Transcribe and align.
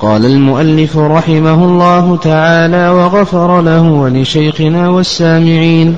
قال 0.00 0.26
المؤلف 0.26 0.96
رحمه 0.96 1.64
الله 1.64 2.16
تعالى 2.16 2.88
وغفر 2.88 3.60
له 3.60 3.82
ولشيخنا 3.82 4.88
والسامعين 4.88 5.96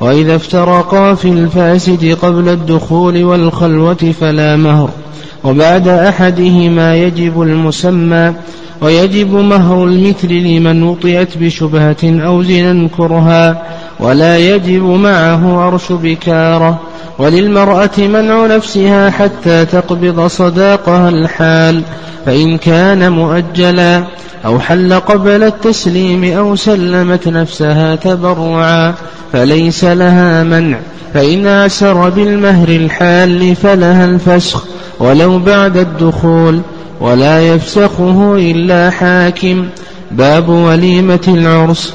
وإذا 0.00 0.36
افترقا 0.36 1.14
في 1.14 1.28
الفاسد 1.28 2.18
قبل 2.22 2.48
الدخول 2.48 3.24
والخلوة 3.24 4.14
فلا 4.20 4.56
مهر 4.56 4.90
وبعد 5.44 5.88
أحدهما 5.88 6.96
يجب 6.96 7.42
المسمى 7.42 8.34
ويجب 8.80 9.34
مهر 9.34 9.84
المثل 9.84 10.32
لمن 10.32 10.82
وطئت 10.82 11.38
بشبهة 11.38 11.96
أو 12.04 12.42
زنا 12.42 12.88
كرها 12.96 13.62
ولا 14.00 14.38
يجب 14.38 14.82
معه 14.82 15.60
عرش 15.60 15.92
بكارة 15.92 16.80
وللمرأة 17.18 17.90
منع 17.98 18.46
نفسها 18.46 19.10
حتى 19.10 19.64
تقبض 19.64 20.26
صداقها 20.26 21.08
الحال 21.08 21.82
فإن 22.26 22.58
كان 22.58 23.12
مؤجلا 23.12 24.04
أو 24.44 24.58
حل 24.58 24.94
قبل 24.94 25.42
التسليم 25.42 26.24
أو 26.24 26.56
سلمت 26.56 27.28
نفسها 27.28 27.94
تبرعا 27.94 28.94
فليس 29.32 29.84
لها 29.84 30.44
منع 30.44 30.78
فإن 31.14 31.46
أسر 31.46 32.08
بالمهر 32.08 32.68
الحال 32.68 33.56
فلها 33.56 34.04
الفسخ 34.04 34.64
ولو 35.00 35.38
بعد 35.38 35.76
الدخول 35.76 36.60
ولا 37.00 37.54
يفسخه 37.54 38.36
إلا 38.36 38.90
حاكم. 38.90 39.66
باب 40.10 40.48
وليمة 40.48 41.20
العرس. 41.28 41.94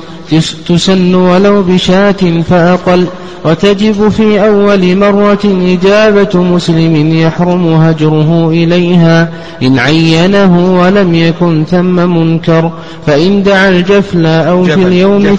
تسن 0.67 1.15
ولو 1.15 1.63
بشاة 1.63 2.41
فأقل. 2.49 3.05
وتجب 3.45 4.09
في 4.09 4.45
أول 4.45 4.95
مرة 4.95 5.39
إجابة 5.45 6.41
مسلم 6.41 7.13
يحرم 7.13 7.73
هجره 7.73 8.49
إليها. 8.49 9.29
إن 9.63 9.79
عينه 9.79 10.81
ولم 10.81 11.15
يكن 11.15 11.65
ثم 11.71 11.95
منكر. 11.95 12.71
فإن 13.07 13.43
دعا 13.43 13.69
الجفل 13.69 14.25
أو 14.25 14.63
في 14.63 14.73
اليوم 14.73 15.37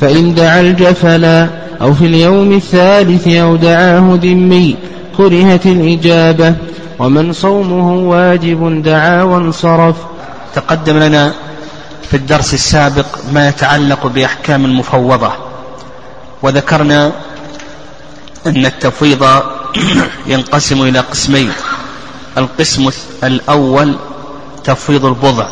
فإن 0.00 0.34
دعا 0.34 0.60
الجفل 0.60 1.24
أو 1.80 1.94
في 1.94 2.06
اليوم 2.06 2.52
الثالث 2.52 3.28
أو 3.28 3.56
دعاه 3.56 4.18
ذمي 4.22 4.76
كرهت 5.16 5.66
الإجابة. 5.66 6.54
ومن 6.98 7.32
صومه 7.32 8.08
واجب 8.10 8.82
دعا 8.82 9.22
وانصرف. 9.22 9.96
تقدم 10.54 10.98
لنا 10.98 11.34
في 12.10 12.16
الدرس 12.16 12.54
السابق 12.54 13.06
ما 13.32 13.48
يتعلق 13.48 14.06
بأحكام 14.06 14.64
المفوضة 14.64 15.32
وذكرنا 16.42 17.12
أن 18.46 18.66
التفويض 18.66 19.42
ينقسم 20.32 20.82
إلى 20.82 20.98
قسمين. 20.98 21.52
القسم 22.38 22.90
الأول 23.24 23.96
تفويض 24.64 25.04
البضع 25.04 25.46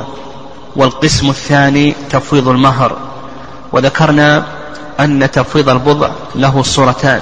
والقسم 0.77 1.31
الثاني 1.31 1.95
تفويض 2.11 2.49
المهر. 2.49 2.97
وذكرنا 3.73 4.45
أن 5.01 5.31
تفويض 5.31 5.69
البضع 5.69 6.11
له 6.35 6.63
صورتان 6.63 7.21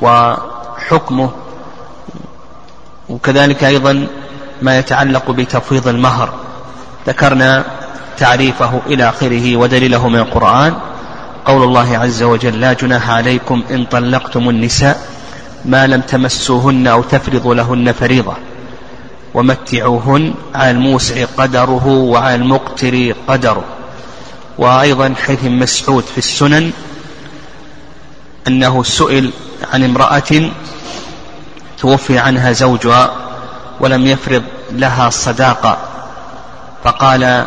وحكمه 0.00 1.30
وكذلك 3.22 3.64
أيضا 3.64 4.06
ما 4.62 4.78
يتعلق 4.78 5.30
بتفويض 5.30 5.88
المهر. 5.88 6.34
ذكرنا 7.06 7.64
تعريفه 8.18 8.80
إلى 8.86 9.08
آخره 9.08 9.56
ودليله 9.56 10.08
من 10.08 10.18
القرآن. 10.18 10.74
قول 11.44 11.62
الله 11.62 11.98
عز 11.98 12.22
وجل 12.22 12.60
لا 12.60 12.72
جناح 12.72 13.10
عليكم 13.10 13.62
إن 13.70 13.84
طلقتم 13.84 14.48
النساء 14.48 15.06
ما 15.64 15.86
لم 15.86 16.00
تمسوهن 16.00 16.86
أو 16.86 17.02
تفرضوا 17.02 17.54
لهن 17.54 17.92
فريضة 17.92 18.34
ومتعوهن 19.34 20.34
على 20.54 20.70
الموسع 20.70 21.24
قدره 21.36 21.86
وعلى 21.86 22.34
المقتر 22.34 23.14
قدره. 23.28 23.64
وأيضا 24.58 25.14
حيث 25.26 25.44
مسعود 25.44 26.04
في 26.04 26.18
السنن 26.18 26.72
أنه 28.48 28.82
سئل 28.82 29.30
عن 29.72 29.84
امرأة 29.84 30.50
توفي 31.82 32.18
عنها 32.18 32.52
زوجها 32.52 33.10
ولم 33.80 34.06
يفرض 34.06 34.42
لها 34.72 35.08
الصداقة 35.08 35.78
فقال 36.84 37.46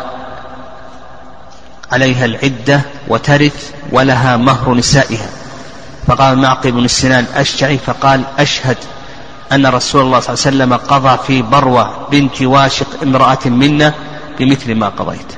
عليها 1.92 2.24
العدة 2.24 2.80
وترث 3.08 3.70
ولها 3.92 4.36
مهر 4.36 4.74
نسائها. 4.74 5.28
فقال 6.06 6.38
معقل 6.38 6.72
بن 6.72 6.84
السنان 6.84 7.26
أشجعي 7.34 7.78
فقال 7.78 8.22
أشهد 8.38 8.76
أن 9.52 9.66
رسول 9.66 10.02
الله 10.02 10.20
صلى 10.20 10.34
الله 10.34 10.46
عليه 10.46 10.56
وسلم 10.56 10.74
قضى 10.74 11.18
في 11.26 11.42
بروة 11.42 12.08
بنت 12.10 12.42
واشق 12.42 12.86
امرأة 13.02 13.38
منا 13.46 13.94
بمثل 14.38 14.74
ما 14.74 14.88
قضيت. 14.88 15.32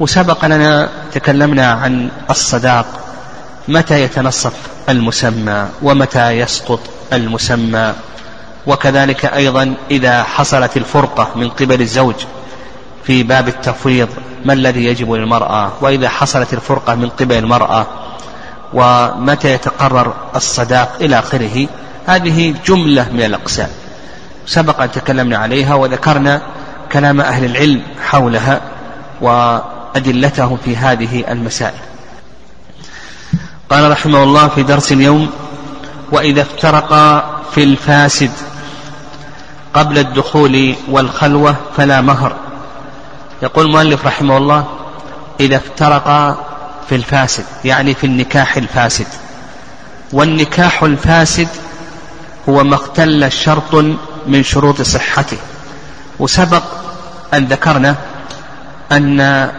وسبق 0.00 0.44
لنا 0.44 0.88
تكلمنا 1.12 1.72
عن 1.72 2.10
الصداق 2.30 2.86
متى 3.68 4.02
يتنصف 4.02 4.52
المسمى 4.88 5.68
ومتى 5.82 6.30
يسقط 6.30 6.80
المسمى. 7.12 7.94
وكذلك 8.66 9.24
أيضا 9.24 9.74
إذا 9.90 10.22
حصلت 10.22 10.76
الفرقة 10.76 11.28
من 11.36 11.48
قبل 11.50 11.80
الزوج 11.80 12.14
في 13.04 13.22
باب 13.22 13.48
التفويض 13.48 14.08
ما 14.44 14.52
الذي 14.52 14.84
يجب 14.84 15.12
للمرأة؟ 15.12 15.72
وإذا 15.80 16.08
حصلت 16.08 16.54
الفرقة 16.54 16.94
من 16.94 17.08
قبل 17.08 17.38
المرأة 17.38 17.86
ومتى 18.72 19.52
يتقرر 19.52 20.14
الصداق 20.36 20.96
إلى 21.00 21.18
آخره؟ 21.18 21.66
هذه 22.06 22.54
جملة 22.66 23.08
من 23.12 23.22
الأقسام. 23.22 23.68
سبق 24.46 24.80
أن 24.80 24.90
تكلمنا 24.90 25.38
عليها 25.38 25.74
وذكرنا 25.74 26.42
كلام 26.92 27.20
أهل 27.20 27.44
العلم 27.44 27.82
حولها 28.02 28.60
وأدلتهم 29.20 30.58
في 30.64 30.76
هذه 30.76 31.24
المسائل. 31.32 31.78
قال 33.70 33.90
رحمه 33.90 34.22
الله 34.22 34.48
في 34.48 34.62
درس 34.62 34.92
اليوم 34.92 35.30
وإذا 36.12 36.42
افترقا 36.42 37.40
في 37.54 37.62
الفاسد 37.62 38.30
قبل 39.74 39.98
الدخول 39.98 40.74
والخلوة 40.90 41.56
فلا 41.76 42.00
مهر. 42.00 42.36
يقول 43.42 43.66
المؤلف 43.66 44.06
رحمه 44.06 44.36
الله 44.36 44.66
إذا 45.40 45.56
افترقا 45.56 46.46
في 46.88 46.94
الفاسد 46.94 47.44
يعني 47.64 47.94
في 47.94 48.06
النكاح 48.06 48.56
الفاسد. 48.56 49.06
والنكاح 50.12 50.82
الفاسد 50.82 51.48
هو 52.48 52.64
ما 52.64 52.74
اختل 52.74 53.32
شرط 53.32 53.74
من 54.26 54.42
شروط 54.42 54.82
صحته. 54.82 55.38
وسبق 56.18 56.62
أن 57.34 57.44
ذكرنا 57.44 57.96
أن 58.92 59.50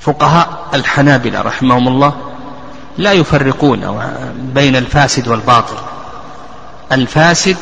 فقهاء 0.00 0.66
الحنابلة 0.74 1.40
رحمهم 1.40 1.88
الله 1.88 2.29
لا 2.98 3.12
يفرقون 3.12 4.10
بين 4.54 4.76
الفاسد 4.76 5.28
والباطل. 5.28 5.76
الفاسد 6.92 7.56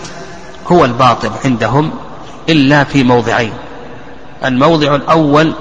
هو 0.72 0.84
الباطل 0.84 1.31
عندهم 1.44 1.91
إلا 2.49 2.84
في 2.84 3.05
موضعين. 3.05 3.53
الموضع 4.44 4.94
الأول 4.94 5.53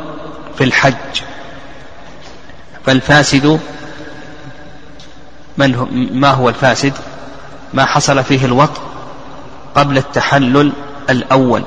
في 0.58 0.64
الحج. 0.64 1.22
فالفاسد 2.86 3.60
من 5.58 5.76
هو 5.76 5.88
ما 5.92 6.32
هو 6.32 6.50
الفاسد؟ 6.50 6.94
ما 7.74 7.86
حصل 7.86 8.24
فيه 8.24 8.46
الوطء 8.46 8.82
قبل 9.76 9.98
التحلل 9.98 10.72
الأول. 11.10 11.64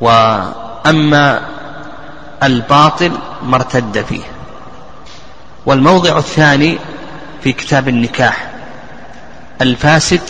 وأما 0.00 1.48
الباطل 2.42 3.12
ما 3.42 3.56
ارتد 3.56 4.04
فيه. 4.08 4.22
والموضع 5.66 6.18
الثاني 6.18 6.78
في 7.42 7.52
كتاب 7.52 7.88
النكاح. 7.88 8.48
الفاسد 9.62 10.20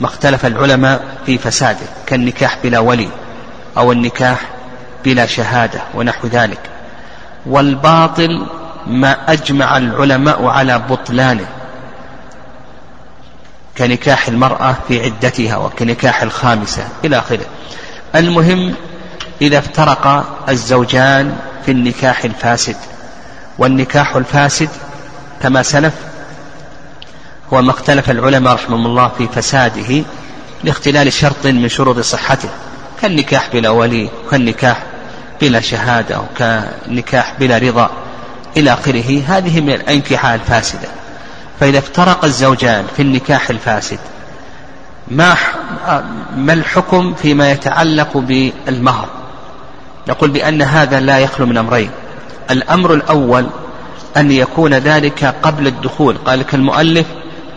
ما 0.00 0.06
اختلف 0.06 0.46
العلماء 0.46 1.04
في 1.26 1.38
فساده 1.38 1.86
كالنكاح 2.06 2.58
بلا 2.62 2.78
ولي 2.78 3.08
أو 3.76 3.92
النكاح 3.92 4.40
بلا 5.04 5.26
شهادة 5.26 5.80
ونحو 5.94 6.28
ذلك. 6.28 6.60
والباطل 7.46 8.46
ما 8.86 9.32
أجمع 9.32 9.76
العلماء 9.76 10.44
على 10.44 10.78
بطلانه 10.78 11.46
كنكاح 13.78 14.28
المرأة 14.28 14.76
في 14.88 15.04
عدتها 15.04 15.56
وكنكاح 15.56 16.22
الخامسة 16.22 16.88
إلى 17.04 17.18
آخره. 17.18 17.46
المهم 18.14 18.74
إذا 19.42 19.58
افترق 19.58 20.24
الزوجان 20.48 21.36
في 21.64 21.70
النكاح 21.70 22.24
الفاسد. 22.24 22.76
والنكاح 23.58 24.16
الفاسد 24.16 24.68
كما 25.42 25.62
سلف 25.62 25.94
هو 27.52 27.62
ما 27.62 27.70
اختلف 27.70 28.10
العلماء 28.10 28.54
رحمهم 28.54 28.86
الله 28.86 29.08
في 29.18 29.28
فساده 29.28 30.04
لاختلال 30.64 31.12
شرط 31.12 31.46
من 31.46 31.68
شروط 31.68 31.98
صحته 31.98 32.48
كالنكاح 33.02 33.48
بلا 33.52 33.70
ولي 33.70 34.10
كالنكاح 34.30 34.82
بلا 35.40 35.60
شهادة 35.60 36.16
أو 36.16 36.24
كنكاح 36.38 37.34
بلا 37.40 37.58
رضا 37.58 37.90
إلى 38.56 38.72
آخره. 38.72 39.22
هذه 39.26 39.60
من 39.60 39.72
الأنكحة 39.72 40.34
الفاسدة. 40.34 40.88
فإذا 41.60 41.78
افترق 41.78 42.24
الزوجان 42.24 42.84
في 42.96 43.02
النكاح 43.02 43.50
الفاسد 43.50 43.98
ما 45.08 45.36
ما 46.36 46.52
الحكم 46.52 47.14
فيما 47.14 47.50
يتعلق 47.50 48.16
بالمهر؟ 48.16 49.08
نقول 50.08 50.30
بأن 50.30 50.62
هذا 50.62 51.00
لا 51.00 51.18
يخلو 51.18 51.46
من 51.46 51.56
أمرين. 51.56 51.90
الأمر 52.50 52.94
الأول 52.94 53.46
أن 54.16 54.30
يكون 54.30 54.74
ذلك 54.74 55.34
قبل 55.42 55.66
الدخول 55.66 56.16
قال 56.16 56.38
لك 56.38 56.54
المؤلف 56.54 57.06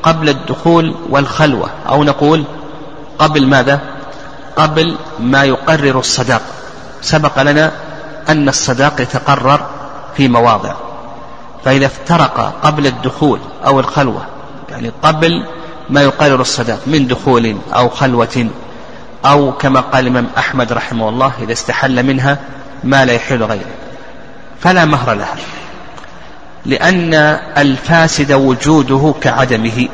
قبل 0.03 0.29
الدخول 0.29 0.95
والخلوة 1.09 1.69
أو 1.89 2.03
نقول 2.03 2.43
قبل 3.19 3.47
ماذا؟ 3.47 3.81
قبل 4.55 4.97
ما 5.19 5.43
يقرر 5.43 5.99
الصداق. 5.99 6.41
سبق 7.01 7.41
لنا 7.41 7.71
أن 8.29 8.49
الصداق 8.49 9.01
يتقرر 9.01 9.65
في 10.17 10.27
مواضع. 10.27 10.73
فإذا 11.65 11.85
افترق 11.85 12.53
قبل 12.63 12.87
الدخول 12.87 13.39
أو 13.65 13.79
الخلوة 13.79 14.25
يعني 14.69 14.91
قبل 15.03 15.45
ما 15.89 16.01
يقرر 16.01 16.41
الصداق 16.41 16.79
من 16.87 17.07
دخول 17.07 17.57
أو 17.75 17.89
خلوة 17.89 18.49
أو 19.25 19.51
كما 19.51 19.79
قال 19.79 20.03
الإمام 20.03 20.27
أحمد 20.37 20.73
رحمه 20.73 21.09
الله 21.09 21.31
إذا 21.41 21.51
استحل 21.53 22.03
منها 22.03 22.39
ما 22.83 23.05
لا 23.05 23.13
يحل 23.13 23.43
غيره 23.43 23.71
فلا 24.61 24.85
مهر 24.85 25.13
لها 25.13 25.35
لأن 26.65 27.13
الفاسد 27.57 28.31
وجوده 28.31 29.13
كعدمه 29.21 29.87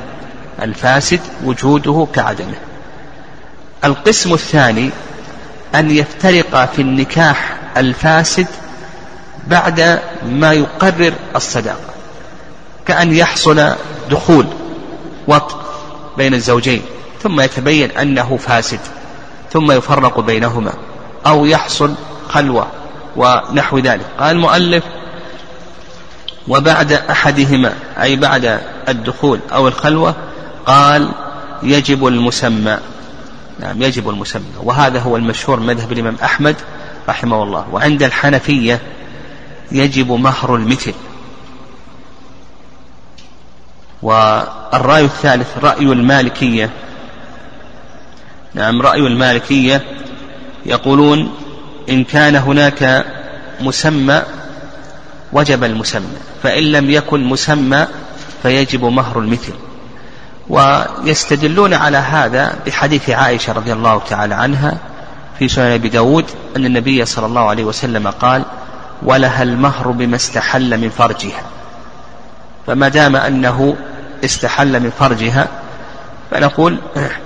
الفاسد 0.62 1.20
وجوده 1.44 2.08
كعدمه. 2.14 2.56
القسم 3.84 4.34
الثاني 4.34 4.90
أن 5.76 5.92
يفترق 5.92 6.74
في 6.74 6.82
النكاح 6.82 7.58
الفاسد 7.78 8.48
بعد 9.48 10.00
ما 10.30 10.54
يقرر 10.54 11.14
الصداق 11.36 11.80
كأن 12.86 13.16
يحصل 13.16 13.74
دخول 14.10 14.48
وط 15.28 15.56
بين 16.18 16.34
الزوجين 16.34 16.82
ثم 17.24 17.42
يتبين 17.42 17.92
أنه 17.92 18.38
فاسد 18.38 18.80
ثم 19.54 19.72
يفرق 19.72 20.20
بينهما 20.20 20.74
أو 21.28 21.46
يحصل 21.46 21.96
خلوة. 22.30 22.68
ونحو 23.16 23.80
ذلك. 23.80 24.06
قال 24.20 24.36
المؤلف 24.36 24.84
وبعد 26.48 26.92
أحدهما 26.92 27.74
أي 28.02 28.16
بعد 28.16 28.62
الدخول 28.90 29.40
أو 29.54 29.68
الخلوة 29.68 30.16
قال 30.66 31.12
يجب 31.64 32.08
المسمى. 32.08 32.78
نعم 33.60 33.82
يجب 33.82 34.10
المسمى. 34.10 34.44
وهذا 34.64 35.00
هو 35.00 35.18
المشهور 35.18 35.60
مذهب 35.60 35.92
الإمام 35.92 36.16
أحمد 36.24 36.56
رحمه 37.10 37.44
الله. 37.44 37.66
وعند 37.72 38.04
الحنفية 38.04 38.82
يجب 39.72 40.12
مهر 40.12 40.56
المثل 40.56 40.94
والرأي 44.02 45.06
الثالث 45.06 45.58
رأي 45.58 45.86
المالكية. 45.86 46.70
نعم 48.54 48.82
رأي 48.82 49.00
المالكية 49.08 49.84
يقولون 50.66 51.45
إن 51.90 52.04
كان 52.04 52.36
هناك 52.36 53.06
مسمى 53.62 54.22
وجب 55.34 55.64
المسمى 55.64 56.18
فإن 56.44 56.64
لم 56.64 56.90
يكن 56.90 57.24
مسمى 57.24 57.88
فيجب 58.44 58.86
مهر 58.86 59.20
المثل. 59.20 59.54
ويستدلون 60.50 61.74
على 61.74 61.98
هذا 61.98 62.56
بحديث 62.66 63.10
عائشة 63.10 63.54
رضي 63.54 63.74
الله 63.74 64.02
تعالى 64.10 64.36
عنها 64.36 64.78
في 65.40 65.48
سنن 65.48 65.72
أبي 65.72 65.90
داود 65.90 66.26
أن 66.56 66.66
النبي 66.66 67.06
صلى 67.06 67.26
الله 67.26 67.50
عليه 67.50 67.64
وسلم 67.64 68.08
قال 68.08 68.44
ولها 69.04 69.44
المهر 69.44 69.92
بما 69.92 70.16
استحل 70.16 70.78
من 70.78 70.90
فرجها. 70.90 71.44
فما 72.68 72.88
دام 72.88 73.16
أنه 73.16 73.76
استحل 74.26 74.80
من 74.80 74.92
فرجها 75.00 75.48
فنقول 76.32 76.78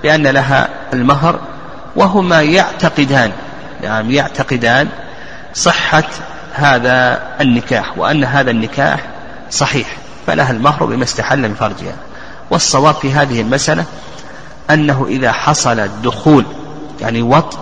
بأن 0.04 0.28
لها 0.28 0.70
المهر 0.94 1.40
وهما 1.96 2.42
يعتقدان 2.42 3.32
يعني 3.84 4.16
يعتقدان 4.16 4.88
صحة 5.54 6.04
هذا 6.54 7.22
النكاح 7.42 7.98
وأن 7.98 8.24
هذا 8.24 8.52
النكاح 8.52 9.06
صحيح 9.52 9.88
فلها 10.28 10.52
المهر 10.52 10.86
بما 10.86 11.04
استحل 11.04 11.40
من 11.40 11.54
فرجها. 11.54 11.96
والصواب 12.52 12.96
في 12.96 13.12
هذه 13.12 13.42
المسألة 13.42 13.86
أنه 14.70 15.06
إذا 15.10 15.32
حصل 15.32 15.80
الدخول 15.80 16.46
يعني 17.02 17.22
وط 17.22 17.58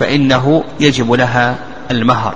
فإنه 0.00 0.64
يجب 0.80 1.12
لها 1.12 1.56
المهر. 1.90 2.34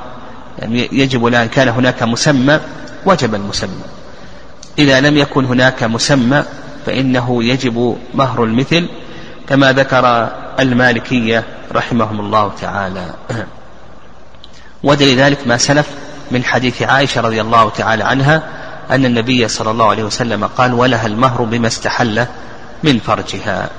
يعني 0.59 0.89
يجب 0.93 1.25
لها 1.25 1.47
كان 1.47 1.69
هناك 1.69 2.03
مسمى 2.03 2.61
وجب 3.07 3.35
المسمى. 3.35 3.85
إذا 4.79 5.01
لم 5.01 5.17
يكن 5.17 5.45
هناك 5.45 5.85
مسمى 5.85 6.45
فإنه 6.87 7.45
يجب 7.45 7.97
مهر 8.15 8.45
المثل 8.45 8.89
كما 9.49 9.73
ذكر 9.73 10.29
المالكية 10.61 11.45
رحمهم 11.73 12.21
الله 12.21 12.53
تعالى. 12.61 13.15
ودليل 14.83 15.21
ذلك 15.21 15.47
ما 15.47 15.57
سلف 15.57 15.89
من 16.31 16.45
حديث 16.45 16.83
عائشة 16.83 17.21
رضي 17.21 17.41
الله 17.41 17.71
تعالى 17.71 18.05
عنها 18.05 18.43
أن 18.91 19.05
النبي 19.05 19.49
صلى 19.49 19.71
الله 19.71 19.91
عليه 19.91 20.05
وسلم 20.05 20.45
قال 20.45 20.75
ولها 20.75 21.07
المهر 21.07 21.43
بما 21.43 21.67
استحل 21.67 22.27
من 22.83 22.99
فرجها. 22.99 23.71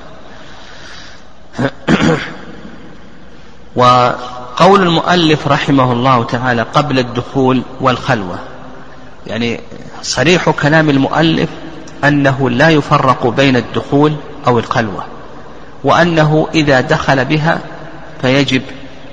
وقول 3.76 4.82
المؤلف 4.82 5.48
رحمه 5.48 5.92
الله 5.92 6.24
تعالى 6.24 6.62
قبل 6.62 6.98
الدخول 6.98 7.62
والخلوة 7.80 8.38
يعني 9.26 9.60
صريح 10.02 10.50
كلام 10.50 10.90
المؤلف 10.90 11.48
أنه 12.04 12.50
لا 12.50 12.70
يفرق 12.70 13.26
بين 13.26 13.56
الدخول 13.56 14.16
أو 14.46 14.58
الخلوة. 14.58 15.04
وأنه 15.86 16.48
إذا 16.54 16.80
دخل 16.80 17.24
بها 17.24 17.58
فيجب 18.22 18.62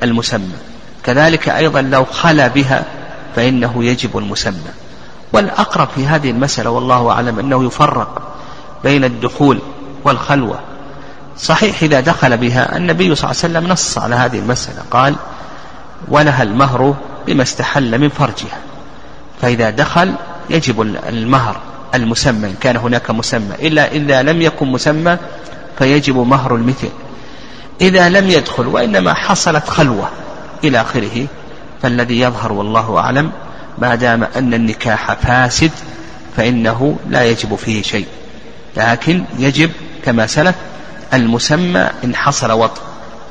المسمى. 0.03 0.57
كذلك 1.03 1.49
أيضا 1.49 1.81
لو 1.81 2.05
خلا 2.05 2.47
بها 2.47 2.83
فإنه 3.35 3.85
يجب 3.85 4.17
المسمى. 4.17 4.71
والأقرب 5.33 5.87
في 5.95 6.07
هذه 6.07 6.31
المسألة 6.31 6.69
والله 6.69 7.11
أعلم 7.11 7.39
أنه 7.39 7.65
يفرق 7.65 8.21
بين 8.83 9.03
الدخول 9.03 9.59
والخلوة. 10.03 10.59
صحيح 11.37 11.83
إذا 11.83 11.99
دخل 11.99 12.37
بها 12.37 12.77
النبي 12.77 13.15
صلى 13.15 13.31
الله 13.31 13.41
عليه 13.43 13.53
وسلم 13.53 13.71
نص 13.71 13.97
على 13.97 14.15
هذه 14.15 14.39
المسألة. 14.39 14.81
قال 14.91 15.15
ولها 16.07 16.43
المهر 16.43 16.95
بما 17.27 17.43
استحل 17.43 17.99
من 17.99 18.09
فرجها 18.09 18.57
فإذا 19.41 19.69
دخل 19.69 20.13
يجب 20.49 20.81
المهر 21.09 21.57
المسمى 21.95 22.47
إن 22.49 22.55
كان 22.61 22.77
هناك 22.77 23.11
مسمى. 23.11 23.55
إلا 23.59 23.91
إذا 23.91 24.21
لم 24.21 24.41
يكن 24.41 24.67
مسمى 24.67 25.17
فيجب 25.79 26.17
مهر 26.17 26.55
المثل. 26.55 26.89
إذا 27.81 28.09
لم 28.09 28.29
يدخل 28.29 28.67
وإنما 28.67 29.13
حصلت 29.13 29.69
خلوة 29.69 30.09
إلى 30.63 30.81
آخره 30.81 31.25
فالذي 31.81 32.19
يظهر 32.19 32.51
والله 32.53 32.97
أعلم 32.97 33.31
ما 33.77 33.95
دام 33.95 34.23
أن 34.23 34.53
النكاح 34.53 35.13
فاسد 35.13 35.71
فإنه 36.37 36.97
لا 37.09 37.23
يجب 37.23 37.55
فيه 37.55 37.81
شيء. 37.81 38.07
لكن 38.77 39.23
يجب 39.39 39.71
كما 40.05 40.27
سلف 40.27 40.55
المسمى 41.13 41.89
إن 42.03 42.15
حصل 42.15 42.51
وط 42.51 42.71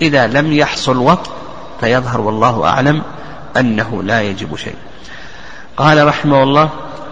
إذا 0.03 0.27
لم 0.27 0.53
يحصل 0.53 0.97
وط 0.97 1.31
فيظهر 1.81 2.21
والله 2.21 2.65
أعلم 2.65 3.03
أنه 3.57 4.03
لا 4.03 4.23
يجب 4.23 4.57
شيء. 4.57 4.77
قال 5.77 6.07
رحمه 6.07 6.43
الله 6.43 6.71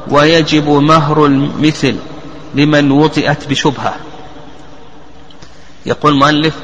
ويجب 0.09 0.69
مهر 0.69 1.27
المثل 1.27 1.97
لمن 2.55 2.91
وطئت 2.91 3.49
بشبهة. 3.49 3.95
يقول 5.87 6.13
المؤلف 6.13 6.55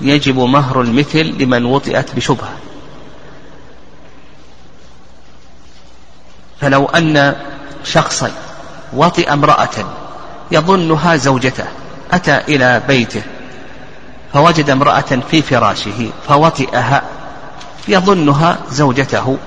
يجب 0.00 0.38
مهر 0.38 0.80
المثل 0.80 1.26
لمن 1.38 1.64
وطئت 1.64 2.14
بشبهة. 2.16 2.52
فلو 6.60 6.86
أن 6.86 7.36
شخصا 7.84 8.30
وطئ 8.92 9.32
امرأة 9.32 9.94
يظنها 10.50 11.16
زوجته 11.16 11.64
أتى 12.12 12.36
إلى 12.36 12.82
بيته 12.88 13.22
فوجد 14.32 14.70
امرأة 14.70 15.20
في 15.30 15.42
فراشه 15.42 16.10
فوطئها 16.28 17.02
يظنها 17.88 18.58
زوجته 18.70 19.38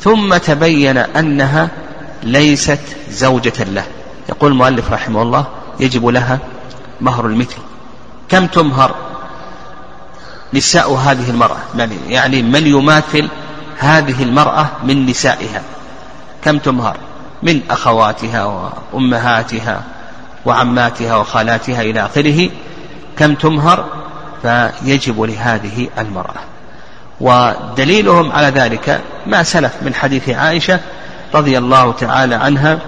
ثم 0.00 0.36
تبين 0.36 0.98
أنها 0.98 1.68
ليست 2.22 2.80
زوجة 3.10 3.64
له. 3.64 3.84
يقول 4.28 4.52
المؤلف 4.52 4.92
رحمه 4.92 5.22
الله 5.22 5.46
يجب 5.80 6.06
لها 6.06 6.38
مهر 7.00 7.26
المثل. 7.26 7.69
كم 8.30 8.46
تمهر 8.46 8.94
نساء 10.54 10.94
هذه 10.94 11.30
المرأة؟ 11.30 11.58
يعني, 11.76 11.96
يعني 12.08 12.42
من 12.42 12.66
يماثل 12.66 13.28
هذه 13.78 14.22
المرأة 14.22 14.66
من 14.84 15.06
نسائها؟ 15.06 15.62
كم 16.44 16.58
تمهر؟ 16.58 16.96
من 17.42 17.60
أخواتها 17.70 18.70
وأمهاتها 18.92 19.82
وعماتها 20.46 21.16
وخالاتها 21.16 21.82
إلى 21.82 22.04
آخره. 22.04 22.50
كم 23.18 23.34
تمهر؟ 23.34 23.84
فيجب 24.42 25.22
لهذه 25.22 25.88
المرأة. 25.98 26.40
ودليلهم 27.20 28.32
على 28.32 28.46
ذلك 28.46 29.00
ما 29.26 29.42
سلف 29.42 29.72
من 29.82 29.94
حديث 29.94 30.28
عائشة 30.28 30.80
رضي 31.34 31.58
الله 31.58 31.92
تعالى 31.92 32.34
عنها 32.34 32.78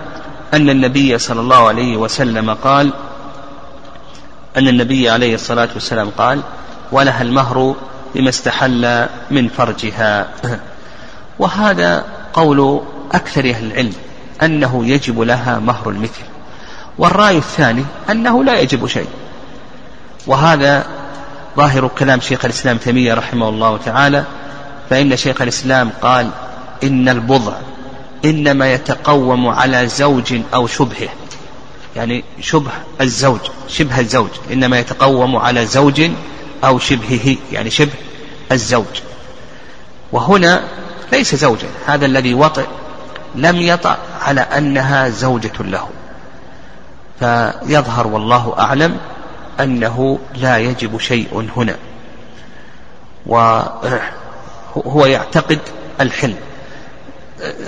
أن 0.54 0.70
النبي 0.70 1.18
صلى 1.18 1.40
الله 1.40 1.68
عليه 1.68 1.96
وسلم 1.96 2.50
قال 2.50 2.92
أن 4.56 4.68
النبي 4.68 5.10
عليه 5.10 5.34
الصلاة 5.34 5.68
والسلام 5.74 6.10
قال 6.10 6.40
ولها 6.92 7.22
المهر 7.22 7.76
بما 8.14 8.28
استحل 8.28 9.06
من 9.30 9.48
فرجها. 9.48 10.28
وهذا 11.38 12.04
قول 12.32 12.80
أكثر 13.12 13.50
أهل 13.50 13.64
العلم 13.64 13.92
أنه 14.42 14.86
يجب 14.86 15.20
لها 15.20 15.58
مهر 15.58 15.90
المثل. 15.90 16.22
والرأي 16.98 17.38
الثاني 17.38 17.84
أنه 18.10 18.44
لا 18.44 18.60
يجب 18.60 18.86
شيء. 18.86 19.08
وهذا 20.26 20.86
ظاهر 21.56 21.88
كلام 21.98 22.20
شيخ 22.20 22.44
الإسلام 22.44 22.76
تيمية 22.76 23.14
رحمه 23.14 23.48
الله 23.48 23.76
تعالى 23.76 24.24
فإن 24.90 25.16
شيخ 25.16 25.42
الإسلام 25.42 25.90
قال 26.02 26.30
إن 26.82 27.08
البضع 27.08 27.52
إنما 28.24 28.72
يتقوم 28.72 29.48
على 29.48 29.86
زوج 29.86 30.34
أو 30.54 30.66
شبهه. 30.66 31.08
يعني 31.96 32.24
شبه 32.40 32.70
الزوج 33.00 33.40
شبه 33.68 34.00
الزوج 34.00 34.30
إنما 34.52 34.78
يتقوم 34.78 35.36
على 35.36 35.66
زوج 35.66 36.10
أو 36.64 36.78
شبهه 36.78 37.36
يعني 37.52 37.70
شبه 37.70 37.92
الزوج. 38.52 39.00
وهنا 40.12 40.64
ليس 41.12 41.34
زوجا 41.34 41.68
هذا 41.86 42.06
الذي 42.06 42.34
وطئ 42.34 42.66
لم 43.34 43.56
يطأ 43.56 43.98
على 44.20 44.40
أنها 44.40 45.08
زوجة 45.08 45.52
له. 45.60 45.88
فيظهر 47.20 48.06
والله 48.06 48.54
أعلم 48.58 48.96
أنه 49.60 50.18
لا 50.34 50.58
يجب 50.58 50.98
شيء 50.98 51.50
هنا. 51.56 51.76
وهو 53.26 55.06
يعتقد 55.06 55.58
الحلم. 56.00 56.36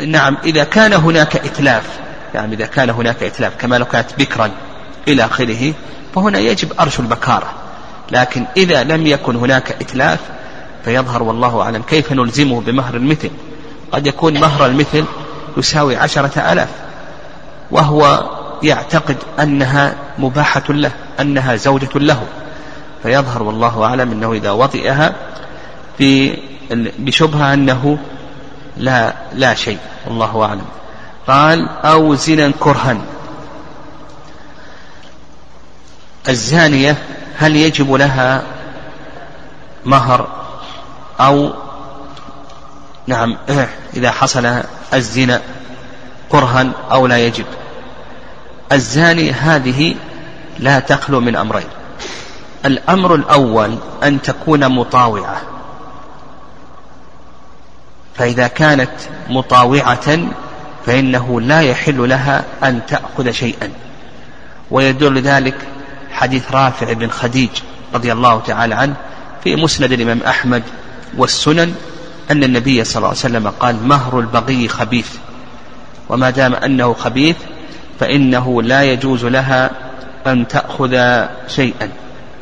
نعم 0.06 0.36
إذا 0.44 0.64
كان 0.64 0.92
هناك 0.92 1.36
إتلاف 1.36 2.03
يعني 2.34 2.54
إذا 2.54 2.66
كان 2.66 2.90
هناك 2.90 3.22
إتلاف 3.22 3.52
كما 3.58 3.78
لو 3.78 3.84
كانت 3.84 4.06
بكرا 4.18 4.50
إلى 5.08 5.24
آخره 5.24 5.74
فهنا 6.14 6.38
يجب 6.38 6.72
أرش 6.80 7.00
البكارة. 7.00 7.52
لكن 8.10 8.44
إذا 8.56 8.84
لم 8.84 9.06
يكن 9.06 9.36
هناك 9.36 9.72
إتلاف 9.72 10.18
فيظهر 10.84 11.22
والله 11.22 11.62
أعلم 11.62 11.82
كيف 11.82 12.12
نلزمه 12.12 12.60
بمهر 12.60 12.94
المثل. 12.96 13.30
قد 13.92 14.06
يكون 14.06 14.40
مهر 14.40 14.66
المثل 14.66 15.04
يساوي 15.56 15.96
عشرة 15.96 16.52
ألاف 16.52 16.68
وهو 17.70 18.30
يعتقد 18.62 19.16
أنها 19.40 19.94
مباحة 20.18 20.64
له 20.68 20.90
أنها 21.20 21.56
زوجة 21.56 21.88
له. 21.98 22.22
فيظهر 23.02 23.42
والله 23.42 23.84
أعلم 23.84 24.12
أنه 24.12 24.32
إذا 24.32 24.50
وطئها 24.50 25.14
بشبهة 26.98 27.54
أنه 27.54 27.98
لا 28.76 29.14
لا 29.34 29.54
شيء 29.54 29.78
والله 30.06 30.42
أعلم. 30.44 30.64
قال 31.28 31.68
أو 31.68 32.14
زنا 32.14 32.52
كرها. 32.60 32.96
الزانية 36.28 36.96
هل 37.38 37.56
يجب 37.56 37.92
لها 37.92 38.42
مهر 39.84 40.28
أو 41.20 41.52
نعم 43.06 43.36
إذا 43.96 44.10
حصل 44.10 44.62
الزنا 44.94 45.42
كرها 46.28 46.70
أو 46.92 47.06
لا 47.06 47.18
يجب. 47.18 47.44
الزاني 48.72 49.32
هذه 49.32 49.94
لا 50.58 50.78
تخلو 50.78 51.20
من 51.20 51.36
أمرين. 51.36 51.68
الأمر 52.64 53.14
الأول 53.14 53.78
أن 54.02 54.22
تكون 54.22 54.68
مطاوعة. 54.68 55.40
فإذا 58.14 58.46
كانت 58.46 58.90
مطاوعة 59.28 60.18
فإنه 60.86 61.40
لا 61.40 61.60
يحل 61.60 62.08
لها 62.08 62.44
أن 62.64 62.80
تأخذ 62.86 63.30
شيئا. 63.30 63.70
ويدل 64.70 65.22
ذلك 65.22 65.54
حديث 66.12 66.52
رافع 66.52 66.92
بن 66.92 67.10
خديج 67.10 67.50
رضي 67.94 68.12
الله 68.12 68.40
تعالى 68.40 68.74
عنه 68.74 68.94
في 69.44 69.56
مسند 69.56 69.92
الإمام 69.92 70.20
أحمد 70.22 70.62
والسنن 71.16 71.74
أن 72.30 72.44
النبي 72.44 72.84
صلى 72.84 72.96
الله 72.96 73.08
عليه 73.08 73.18
وسلم 73.18 73.48
قال 73.48 73.88
مهر 73.88 74.20
البغي 74.20 74.68
خبيث 74.68 75.08
وما 76.08 76.30
دام 76.30 76.54
أنه 76.54 76.92
خبيث 76.92 77.36
فإنه 78.00 78.62
لا 78.62 78.82
يجوز 78.82 79.24
لها 79.24 79.70
أن 80.26 80.48
تأخذ 80.48 81.24
شيئا. 81.48 81.90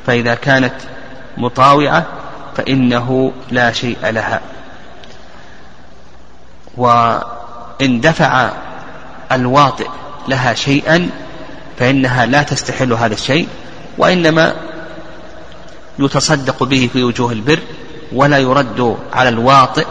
فإذا 0.06 0.34
كانت 0.34 0.74
مطاوعة 1.36 2.06
فإنه 2.56 3.32
لا 3.50 3.72
شيء 3.72 3.98
لها. 4.02 4.40
وإن 7.82 8.00
دفع 8.00 8.50
الواطئ 9.32 9.88
لها 10.28 10.54
شيئا 10.54 11.10
فإنها 11.78 12.26
لا 12.26 12.42
تستحل 12.42 12.92
هذا 12.92 13.14
الشيء 13.14 13.48
وإنما 13.98 14.54
يتصدق 15.98 16.62
به 16.62 16.90
في 16.92 17.04
وجوه 17.04 17.32
البر 17.32 17.58
ولا 18.12 18.38
يرد 18.38 18.96
على 19.12 19.28
الواطئ 19.28 19.86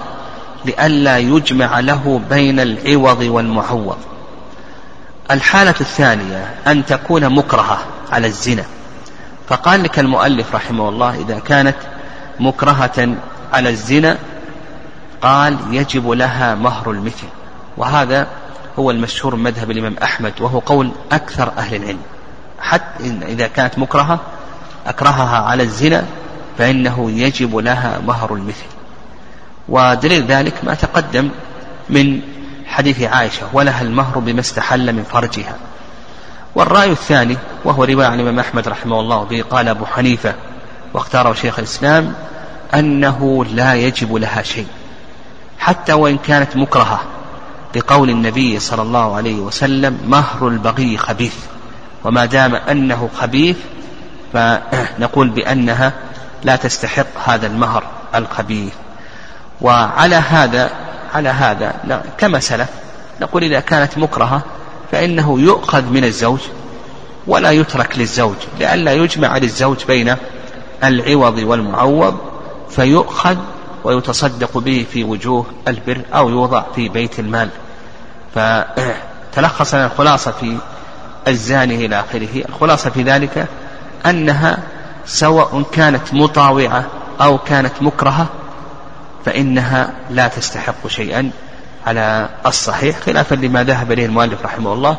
لئلا 0.65 1.17
يجمع 1.17 1.79
له 1.79 2.21
بين 2.29 2.60
العوض 2.60 3.21
والمعوض. 3.21 3.98
الحالة 5.31 5.75
الثانية 5.81 6.55
أن 6.67 6.86
تكون 6.86 7.29
مكرهة 7.29 7.79
على 8.12 8.27
الزنا. 8.27 8.63
فقال 9.50 9.83
لك 9.83 10.00
المؤلف 10.00 10.55
رحمه 10.55 10.89
الله 10.89 11.15
إذا 11.15 11.39
كانت 11.39 11.77
مكرهة 12.39 13.15
على 13.53 13.69
الزنا 13.69 14.17
قال 15.21 15.57
يجب 15.71 16.10
لها 16.10 16.55
مهر 16.55 16.91
المثل. 16.91 17.40
وهذا 17.78 18.28
هو 18.80 18.92
المشهور 18.92 19.36
من 19.36 19.44
مذهب 19.44 19.72
الإمام 19.72 19.96
أحمد 20.04 20.34
وهو 20.40 20.60
قول 20.60 20.92
أكثر 21.12 21.51
أهل 21.58 21.75
العلم. 21.75 22.01
حتى 22.60 23.18
إذا 23.28 23.48
كانت 23.48 23.80
مكرهة 23.80 24.20
أكرهها 24.88 25.38
على 25.38 25.63
الزنا 25.63 26.06
فإنه 26.58 27.12
يجب 27.12 27.58
لها 27.58 28.00
مهر 28.08 28.34
المثل. 28.34 28.66
ودليل 29.70 30.25
ذلك 30.25 30.54
ما 30.63 30.74
تقدم 30.74 31.30
من 31.90 32.22
حديث 32.66 33.01
عائشة 33.01 33.48
ولها 33.54 33.82
المهر 33.82 34.20
بما 34.20 34.40
استحل 34.40 34.94
من 34.94 35.04
فرجها. 35.04 35.56
والرأي 36.56 36.92
الثاني 36.92 37.38
وهو 37.66 37.84
رواية 37.84 38.08
عن 38.08 38.20
الإمام 38.20 38.40
أحمد 38.40 38.68
رحمه 38.68 39.00
الله 39.00 39.24
به 39.24 39.44
قال 39.50 39.68
أبو 39.68 39.86
حنيفة 39.86 40.34
واختاره 40.94 41.34
شيخ 41.34 41.60
الإسلام 41.60 42.13
أنه 42.74 43.46
لا 43.46 43.74
يجب 43.74 44.16
لها 44.16 44.42
شيء 44.42 44.68
حتى 45.60 45.94
وإن 45.94 46.18
كانت 46.18 46.58
مكرهة. 46.58 47.00
بقول 47.75 48.10
النبي 48.10 48.60
صلى 48.60 48.82
الله 48.82 49.16
عليه 49.16 49.40
وسلم 49.40 49.98
مهر 50.08 50.48
البغي 50.48 50.98
خبيث 50.98 51.36
وما 52.04 52.25
دام 52.25 52.56
أنه 52.56 53.10
خبيث 53.16 53.58
فنقول 54.34 55.30
بأنها 55.30 55.94
لا 56.44 56.56
تستحق 56.56 57.08
هذا 57.25 57.48
المهر 57.48 57.84
الخبيث. 58.16 58.74
وعلى 59.62 60.16
هذا 60.16 60.72
على 61.13 61.30
هذا 61.30 62.04
كما 62.18 62.40
سلف 62.40 62.70
نقول 63.22 63.44
إذا 63.44 63.60
كانت 63.60 63.98
مكرهة 63.98 64.44
فإنه 64.92 65.40
يؤخذ 65.40 65.86
من 65.86 66.04
الزوج 66.04 66.40
ولا 67.28 67.51
يترك 67.51 67.98
للزوج 67.98 68.36
لئلا 68.60 68.94
يجمع 68.94 69.38
للزوج 69.38 69.78
بين 69.88 70.16
العوض 70.84 71.38
والمعوض 71.38 72.18
فيؤخذ 72.70 73.38
ويتصدق 73.84 74.58
به 74.58 74.86
في 74.94 75.04
وجوه 75.04 75.46
البر 75.68 76.01
أو 76.13 76.30
يوضع 76.30 76.63
في 76.75 76.90
بيت 76.90 77.20
المال. 77.20 77.50
فتلخص 78.36 79.74
لنا 79.74 79.86
الخلاصة 79.86 80.32
في 80.32 80.58
الزاني 81.28 81.86
إلى 81.86 82.00
آخره. 82.00 82.44
الخلاصة 82.50 82.90
في 82.90 83.04
ذلك 83.04 83.48
أنها 84.06 84.58
سواء 85.06 85.64
كانت 85.72 86.14
مطاوعة 86.14 86.86
أو 87.22 87.38
كانت 87.38 87.74
مكرهة 87.82 88.28
فإنها 89.26 89.94
لا 90.10 90.28
تستحق 90.28 90.88
شيئا 90.88 91.32
على 91.88 92.30
الصحيح. 92.46 93.00
خلافا 93.00 93.36
لما 93.36 93.64
ذهب 93.64 93.92
إليه 93.92 94.06
المؤلف 94.06 94.46
رحمه 94.46 94.74
الله 94.74 94.98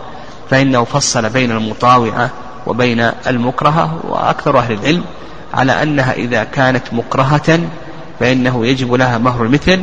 فإنه 0.51 0.85
فصل 0.85 1.31
بين 1.31 1.51
المطاوعة 1.51 2.31
وبين 2.67 3.11
المكرهة. 3.27 4.01
وأكثر 4.05 4.59
أهل 4.59 4.73
العلم 4.73 5.05
على 5.55 5.83
أنها 5.83 6.13
إذا 6.13 6.45
كانت 6.45 6.83
مكرهة 6.93 7.61
فإنه 8.21 8.67
يجب 8.67 8.95
لها 8.95 9.19
مهر 9.19 9.43
المثل 9.43 9.81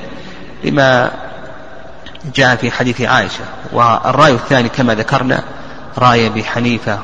لما 0.63 1.11
جاء 2.35 2.55
في 2.55 2.71
حديث 2.71 3.01
عائشة 3.01 3.43
والرأي 3.71 4.33
الثاني 4.33 4.69
كما 4.69 4.95
ذكرنا 4.95 5.43
رأي 5.97 6.27
أبي 6.27 6.43
حنيفة 6.43 6.99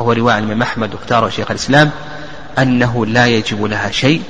وهو 0.00 0.12
رواية 0.12 0.38
الإمام 0.38 0.62
أحمد 0.62 0.94
واختاره 0.94 1.28
شيخ 1.28 1.50
الإسلام 1.50 1.90
أنه 2.58 3.06
لا 3.06 3.26
يجب 3.26 3.64
لها 3.64 3.90
شيء 3.90 4.22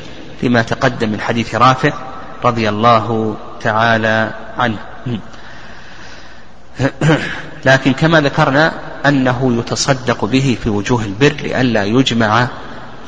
لما 0.42 0.62
تقدم 0.62 1.08
من 1.08 1.20
حديث 1.20 1.54
رافع 1.54 1.92
رضي 2.44 2.68
الله 2.68 3.36
تعالى 3.60 4.30
عنه. 4.58 4.78
لكن 7.66 7.92
كما 7.92 8.20
ذكرنا 8.20 8.72
أنه 9.06 9.58
يتصدق 9.58 10.24
به 10.24 10.58
في 10.64 10.70
وجوه 10.70 11.04
البر 11.04 11.36
لئلا 11.42 11.84
يجمع 11.84 12.48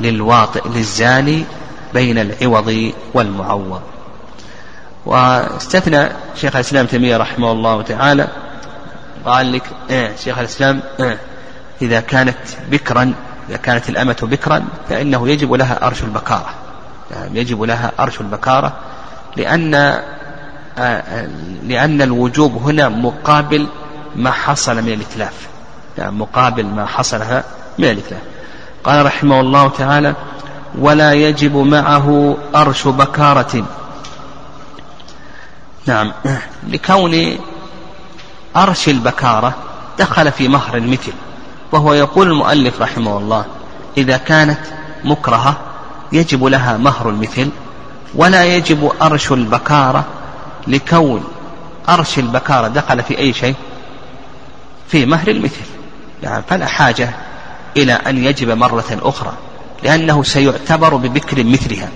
للواطئ 0.01 0.69
للزاني 0.69 1.45
بين 1.95 2.19
العوض 2.19 2.93
والمعوض. 3.15 3.83
واستثنى 5.07 6.09
شيخ 6.35 6.55
الإسلام 6.55 6.87
تيمية 6.87 7.17
رحمه 7.17 7.53
الله 7.53 7.83
تعالى 7.83 8.29
قال 9.25 9.53
لك 9.53 9.63
إيه 9.91 10.17
شيخ 10.17 10.39
الإسلام 10.39 10.81
إيه 11.01 11.19
إذا 11.83 12.01
كانت 12.01 12.37
بكرا 12.71 13.15
إذا 13.49 13.57
كانت 13.57 13.89
الأمة 13.89 14.17
بكرا 14.23 14.65
فإنه 14.89 15.29
يجب 15.29 15.53
لها 15.53 15.87
أرش 15.87 16.03
البكارة. 16.03 16.51
يعني 17.11 17.41
يجب 17.41 17.63
لها 17.63 17.93
أرش 18.01 18.21
البكارة 18.21 18.73
لأن 19.37 19.75
آه، 20.79 21.29
لأن 21.63 22.03
الوجوب 22.03 22.63
هنا 22.63 22.89
مقابل 22.89 23.67
ما 24.17 24.31
حصل 24.31 24.83
من 24.83 24.93
الإتلاف. 24.93 25.33
يعني 25.99 26.13
مقابل 26.13 26.67
ما 26.67 26.87
حصل 26.87 27.19
من 27.79 27.85
الإتلاف. 27.85 28.21
قال 28.85 29.07
رحمه 29.07 29.41
الله 29.41 29.69
تعالى 29.69 30.15
ولا 30.79 31.13
يجب 31.13 31.57
معه 31.57 32.37
أرش 32.55 32.89
بكارة. 32.89 33.65
نعم. 35.91 36.13
لكون 36.69 37.39
أرش 38.57 38.89
البكارة 38.89 39.55
دخل 39.99 40.33
في 40.33 40.49
مهر 40.49 40.77
المثل 40.77 41.13
وهو 41.73 41.93
يقول 41.93 42.31
المؤلف 42.31 42.83
رحمه 42.83 43.19
الله 43.19 43.45
إذا 43.97 44.17
كانت 44.17 44.61
مكرهة 45.05 45.57
يجب 46.13 46.45
لها 46.45 46.77
مهر 46.77 47.09
المثل 47.09 47.51
ولا 48.15 48.45
يجب 48.45 48.93
أرش 49.03 49.33
البكارة 49.33 50.05
لكون 50.67 51.25
أرش 51.89 52.19
البكارة 52.19 52.69
دخل 52.69 53.03
في 53.03 53.19
أي 53.19 53.33
شيء 53.33 53.55
في 54.89 55.07
مهر 55.07 55.29
المثل. 55.29 55.65
يعني 56.23 56.45
فلا 56.49 56.67
حاجة 56.67 57.11
إلى 57.77 57.93
أن 57.93 58.25
يجب 58.25 58.51
مرة 58.51 58.99
أخرى 59.03 59.33
لأنه 59.83 60.23
سيعتبر 60.23 60.97
ببكر 60.97 61.45
مثلها. 61.45 61.89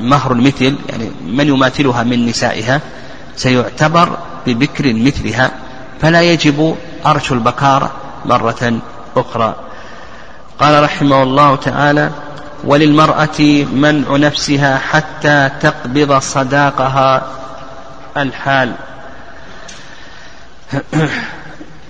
مهر 0.00 0.32
المثل 0.32 0.76
يعني 0.88 1.10
من 1.26 1.48
يماثلها 1.48 2.02
من 2.02 2.26
نسائها 2.26 2.80
سيعتبر 3.36 4.18
ببكر 4.46 4.94
مثلها 4.94 5.50
فلا 6.00 6.22
يجب 6.22 6.76
أرش 7.06 7.32
البكارة 7.32 7.90
مرة 8.24 8.80
أخرى. 9.16 9.54
قال 10.60 10.82
رحمه 10.82 11.22
الله 11.22 11.56
تعالى 11.56 12.10
وللمرأة 12.64 13.40
منع 13.72 14.16
نفسها 14.16 14.78
حتى 14.78 15.50
تقبض 15.60 16.18
صداقها 16.18 17.26
الحال. 18.16 18.72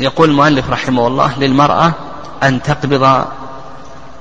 يقول 0.01 0.31
المؤلف 0.31 0.71
رحمه 0.71 1.07
الله 1.07 1.39
للمرأة 1.39 1.93
أن 2.43 2.63
تقبض 2.63 3.27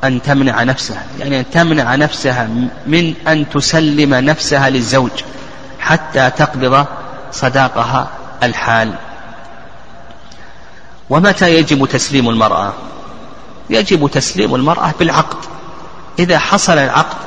أن 0.04 0.22
تمنع 0.22 0.64
نفسها. 0.64 1.04
يعني 1.20 1.40
أن 1.40 1.50
تمنع 1.52 1.96
نفسها 1.96 2.50
من 2.88 3.14
أن 3.28 3.50
تسلم 3.50 4.14
نفسها 4.14 4.70
للزوج 4.70 5.12
حتى 5.80 6.30
تقبض 6.30 6.86
صداقها 7.32 8.10
الحال. 8.44 8.94
ومتى 11.10 11.56
يجب 11.56 11.86
تسليم 11.86 12.30
المرأة؟ 12.30 12.74
يجب 13.70 14.10
تسليم 14.10 14.56
المرأة 14.56 14.94
بالعقد. 15.00 15.38
إذا 16.20 16.40
حصل 16.40 16.78
العقد 16.78 17.18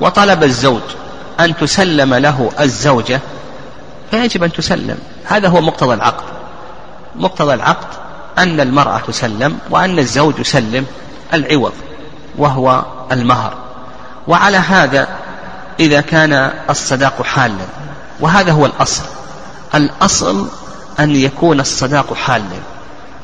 وطلب 0.00 0.42
الزوج 0.42 0.82
أن 1.40 1.56
تسلم 1.56 2.14
له 2.14 2.50
الزوجة 2.60 3.20
فيجب 4.10 4.44
أن 4.44 4.52
تسلم. 4.52 4.98
هذا 5.24 5.48
هو 5.48 5.60
مقتضى 5.60 5.94
العقد. 5.94 6.24
مقتضى 7.16 7.54
العقد 7.54 7.86
أن 8.38 8.60
المرأة 8.60 8.98
تسلم 8.98 9.58
وأن 9.70 9.98
الزوج 9.98 10.38
يسلم 10.38 10.86
العوض. 11.34 11.72
وهو 12.38 12.84
المهر. 13.12 13.54
وعلى 14.28 14.56
هذا 14.56 15.08
إذا 15.80 16.00
كان 16.00 16.52
الصداق 16.70 17.22
حالا. 17.22 17.64
وهذا 18.20 18.52
هو 18.52 18.66
الأصل. 18.66 19.02
الأصل 19.74 20.48
أن 21.00 21.16
يكون 21.16 21.60
الصداق 21.60 22.14
حالا. 22.14 22.58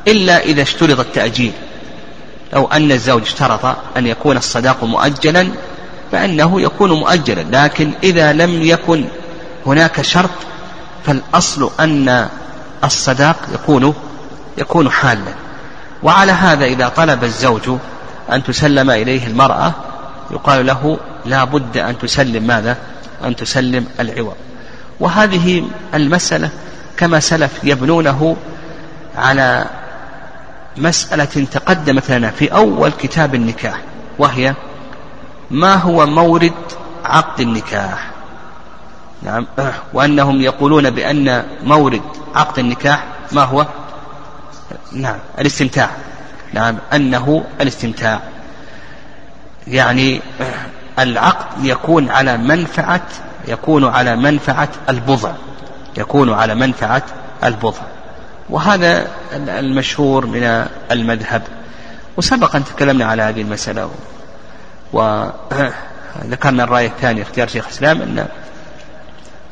إلا 0.09 0.43
إذا 0.43 0.63
اشترط 0.63 1.01
التأجيل. 1.01 1.53
لو 2.53 2.67
أن 2.67 2.93
الزوج 2.93 3.23
اشترط 3.23 3.77
أن 3.97 4.07
يكون 4.07 4.37
الصداق 4.37 4.85
مؤجلا 4.85 5.49
فإنه 6.13 6.61
يكون 6.61 6.93
مؤجلا. 6.93 7.65
لكن 7.65 7.93
إذا 8.03 8.33
لم 8.33 8.63
يكن 8.63 9.05
هناك 9.67 10.03
شرط 10.03 10.31
فالأصل 11.07 11.71
أن 11.81 12.29
الصداق 12.85 13.37
يكون 13.55 13.95
يكون 14.59 14.91
حالا. 14.91 15.35
وعلى 16.03 16.33
هذا 16.33 16.65
إذا 16.65 16.89
طلب 16.89 17.25
الزوج 17.25 17.79
أن 18.33 18.43
تسلم 18.45 18.91
إليه 18.91 19.27
المرأة 19.27 19.73
يقال 20.31 20.67
له 20.67 20.99
لا 21.27 21.45
بد 21.45 21.77
أن 21.77 21.99
تسلم 21.99 22.47
ماذا؟ 22.47 22.77
أن 23.25 23.37
تسلم 23.37 23.87
العوض. 24.01 24.37
وهذه 25.01 25.65
المسألة 25.95 26.51
كما 26.97 27.21
سلف 27.21 27.65
يبنونه 27.65 28.37
على 29.17 29.67
مسألة 30.77 31.47
تقدمت 31.53 32.11
لنا 32.11 32.31
في 32.31 32.53
أول 32.53 32.91
كتاب 32.91 33.35
النكاح 33.35 33.81
وهي 34.19 34.55
ما 35.51 35.75
هو 35.75 36.07
مورد 36.07 36.53
عقد 37.05 37.41
النكاح؟ 37.41 38.11
نعم. 39.23 39.47
وأنهم 39.93 40.41
يقولون 40.41 40.91
بأن 40.91 41.45
مورد 41.65 42.03
عقد 42.35 42.59
النكاح 42.59 43.05
ما 43.33 43.43
هو؟ 43.43 43.67
نعم. 44.93 45.19
الاستمتاع. 45.39 45.91
نعم 46.55 46.77
أنه 46.93 47.45
الاستمتاع. 47.61 48.21
يعني 49.67 50.21
العقد 50.99 51.65
يكون 51.65 52.11
على 52.11 52.37
منفعة 52.37 53.07
يكون 53.49 53.85
على 53.85 54.17
منفعة 54.17 54.69
البضع 54.89 55.33
يكون 55.97 56.33
على 56.33 56.55
منفعة 56.55 57.03
البضع. 57.45 57.83
وهذا 58.51 59.09
المشهور 59.33 60.27
من 60.27 60.67
المذهب. 60.91 61.43
وسبق 62.17 62.57
أن 62.57 62.65
تكلمنا 62.65 63.05
على 63.05 63.23
هذه 63.23 63.41
المسألة. 63.41 63.91
وذكرنا 64.93 66.65
الرأي 66.65 66.87
الثاني 66.87 67.23
اختيار 67.23 67.49
شيخ 67.49 67.65
الإسلام 67.65 68.03
أن 68.03 68.27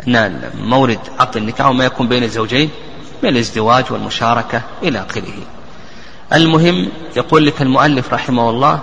أن 0.09 0.51
مورد 0.55 0.99
عقد 1.19 1.37
النكاح 1.37 1.67
وما 1.67 1.85
يكون 1.85 2.09
بين 2.09 2.23
الزوجين 2.23 2.71
من 3.23 3.29
الازدواج 3.29 3.85
والمشاركة 3.91 4.63
إلى 4.83 5.05
آخره. 5.11 5.62
المهم 6.33 6.89
يقول 7.17 7.47
لك 7.47 7.63
المؤلف 7.63 8.13
رحمه 8.13 8.51
الله 8.51 8.81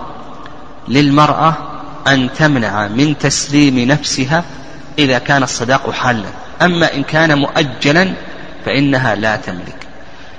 للمرأة 0.88 1.54
أن 2.06 2.32
تمنع 2.32 2.88
من 2.88 3.18
تسليم 3.18 3.78
نفسها 3.78 4.44
إذا 4.98 5.18
كان 5.18 5.42
الصداق 5.42 5.90
حالا. 5.90 6.28
أما 6.62 6.94
إن 6.94 7.02
كان 7.02 7.38
مؤجلا 7.38 8.12
فإنها 8.64 9.14
لا 9.14 9.36
تملك. 9.36 9.86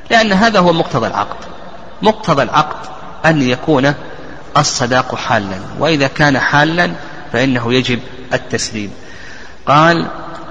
لأن 0.10 0.34
هذا 0.34 0.60
هو 0.60 0.74
مقتضى 0.74 1.08
العقد. 1.08 1.46
مقتضى 2.02 2.44
العقد 2.44 2.90
أن 3.26 3.42
يكون 3.42 3.94
الصداق 4.58 5.16
حالا. 5.16 5.60
وإذا 5.80 6.08
كان 6.08 6.40
حالا 6.40 6.92
فإنه 7.34 7.74
يجب 7.74 8.00
التسليم. 8.34 8.92
قال 9.66 10.08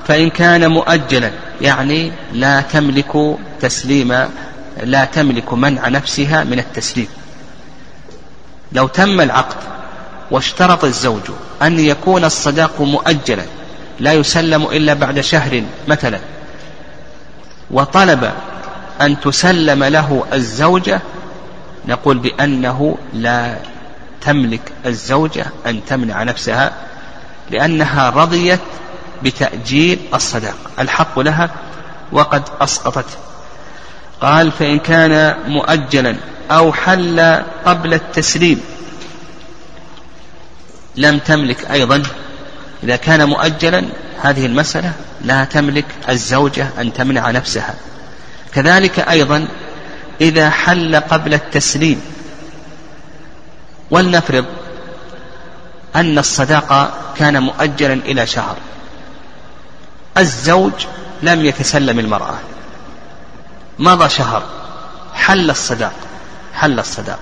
فإن 0.08 0.30
كان 0.30 0.70
مؤجلا 0.70 1.30
يعني 1.60 2.12
لا 2.32 2.60
تملك 2.60 3.36
تسليم 3.60 4.28
لا 4.82 5.04
تملك 5.04 5.52
منع 5.52 5.88
نفسها 5.88 6.44
من 6.44 6.58
التسليم. 6.58 7.08
لو 8.72 8.86
تم 8.86 9.20
العقد 9.20 9.56
واشترط 10.30 10.84
الزوج 10.84 11.30
أن 11.62 11.78
يكون 11.78 12.24
الصداق 12.24 12.80
مؤجلا 12.80 13.44
لا 14.00 14.12
يسلم 14.12 14.62
إلا 14.62 14.94
بعد 14.94 15.20
شهر 15.20 15.62
مثلا 15.88 16.20
وطلب 17.70 18.32
أن 19.00 19.20
تسلم 19.20 19.84
له 19.84 20.24
الزوجة 20.32 21.00
نقول 21.88 22.18
بأنه 22.18 22.98
لا 23.12 23.56
تملك 24.20 24.72
الزوجة 24.86 25.46
أن 25.66 25.84
تمنع 25.84 26.22
نفسها 26.22 26.72
لأنها 27.50 28.10
رضيت 28.10 28.60
بتأجيل 29.22 29.98
الصداق. 30.14 30.56
الحق 30.78 31.18
لها 31.18 31.50
وقد 32.12 32.42
أسقطته 32.60 33.29
قال 34.20 34.52
فإن 34.52 34.78
كان 34.78 35.36
مؤجلا 35.46 36.16
أو 36.50 36.72
حل 36.72 37.42
قبل 37.64 37.94
التسليم 37.94 38.60
لم 40.96 41.18
تملك 41.18 41.70
أيضا. 41.70 42.02
إذا 42.82 42.96
كان 42.96 43.28
مؤجلا 43.28 43.84
هذه 44.22 44.46
المسألة 44.46 44.92
لا 45.24 45.44
تملك 45.44 45.84
الزوجة 46.08 46.68
أن 46.78 46.92
تمنع 46.92 47.30
نفسها. 47.30 47.74
كذلك 48.54 48.98
أيضا 48.98 49.48
إذا 50.20 50.50
حل 50.50 50.96
قبل 50.96 51.34
التسليم. 51.34 52.00
ولنفرض 53.90 54.44
أن 55.96 56.18
الصداقة 56.18 56.92
كان 57.16 57.42
مؤجلا 57.42 57.94
إلى 57.94 58.26
شهر. 58.26 58.56
الزوج 60.18 60.72
لم 61.22 61.44
يتسلم 61.44 61.98
المرأة. 61.98 62.38
مضى 63.78 64.08
شهر 64.08 64.42
حل 65.14 65.50
الصداق 65.50 65.92
حل 66.54 66.78
الصداق. 66.78 67.20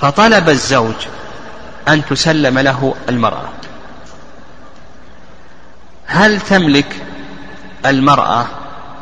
فطلب 0.00 0.48
الزوج 0.48 0.94
أن 1.88 2.04
تسلم 2.06 2.58
له 2.58 2.94
المرأة. 3.08 3.48
هل 6.06 6.40
تملك 6.40 7.06
المرأة 7.86 8.46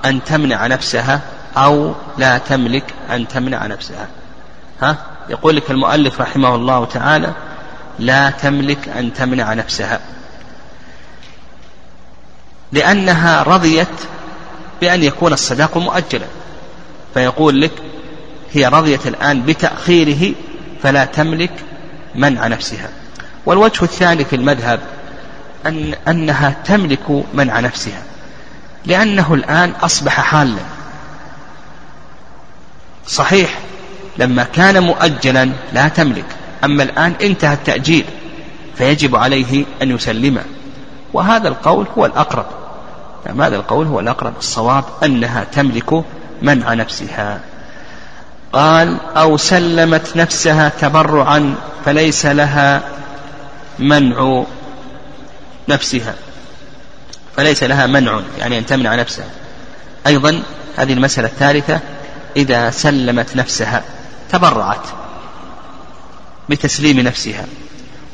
أن 0.04 0.24
تمنع 0.24 0.66
نفسها 0.66 1.20
أو 1.56 1.94
لا 2.18 2.38
تملك 2.38 2.84
أن 3.10 3.28
تمنع 3.28 3.66
نفسها؟ 3.66 4.08
ها؟ 4.82 4.96
يقول 5.28 5.56
لك 5.56 5.70
المؤلف 5.70 6.20
رحمه 6.20 6.54
الله 6.54 6.84
تعالى 6.84 7.32
لا 7.98 8.30
تملك 8.30 8.88
أن 8.88 9.14
تمنع 9.14 9.54
نفسها. 9.54 10.00
لأنها 12.72 13.42
رضيت 13.42 13.88
بأن 14.80 15.02
يكون 15.02 15.32
الصداق 15.32 15.76
مؤجلا. 15.76 16.26
فيقول 17.14 17.60
لك 17.60 17.72
هي 18.52 18.66
رضيت 18.66 19.06
الآن 19.06 19.42
بتأخيره 19.42 20.34
فلا 20.82 21.04
تملك 21.04 21.52
منع 22.14 22.46
نفسها. 22.46 22.88
والوجه 23.46 23.82
الثاني 23.82 24.24
في 24.24 24.36
المذهب 24.36 24.80
أن 25.66 25.94
أنها 26.08 26.56
تملك 26.64 27.24
منع 27.34 27.60
نفسها 27.60 28.02
لأنه 28.86 29.34
الآن 29.34 29.70
أصبح 29.82 30.20
حالا. 30.20 30.62
صحيح 33.06 33.58
لما 34.18 34.44
كان 34.44 34.82
مؤجلا 34.82 35.50
لا 35.72 35.88
تملك 35.88 36.24
أما 36.64 36.82
الآن 36.82 37.14
انتهى 37.22 37.54
التأجيل 37.54 38.04
فيجب 38.78 39.16
عليه 39.16 39.64
أن 39.82 39.90
يسلمه. 39.90 40.44
وهذا 41.12 41.48
القول 41.48 41.86
هو 41.98 42.06
الأقرب. 42.06 42.46
يعني 43.26 43.42
هذا 43.42 43.56
القول 43.56 43.86
هو 43.86 44.00
الأقرب 44.00 44.36
الصواب 44.38 44.84
أنها 45.04 45.44
تملك 45.44 46.04
منع 46.42 46.74
نفسها. 46.74 47.40
قال 48.52 48.98
أو 49.16 49.36
سلمت 49.36 50.16
نفسها 50.16 50.68
تبرعا 50.68 51.54
فليس 51.84 52.26
لها 52.26 52.82
منع 53.78 54.44
نفسها. 55.68 56.14
فليس 57.36 57.62
لها 57.62 57.86
منع 57.86 58.20
يعني 58.38 58.58
أن 58.58 58.66
تمنع 58.66 58.94
نفسها. 58.94 59.28
أيضا 60.06 60.42
هذه 60.76 60.92
المسألة 60.92 61.28
الثالثة 61.28 61.80
إذا 62.36 62.70
سلمت 62.70 63.36
نفسها 63.36 63.82
تبرعت 64.32 64.86
بتسليم 66.48 67.00
نفسها 67.00 67.44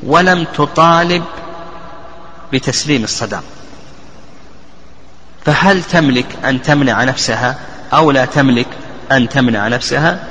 ولم 0.03 0.45
تطالب 0.45 1.25
بتسليم 2.53 3.05
الصداق. 3.05 3.45
فهل 5.45 5.83
تملك 5.83 6.27
أن 6.45 6.63
تمنع 6.63 7.05
نفسها 7.05 7.59
أو 7.93 8.11
لا 8.11 8.25
تملك 8.25 8.67
أن 9.13 9.29
تمنع 9.29 9.69
نفسها؟ 9.69 10.25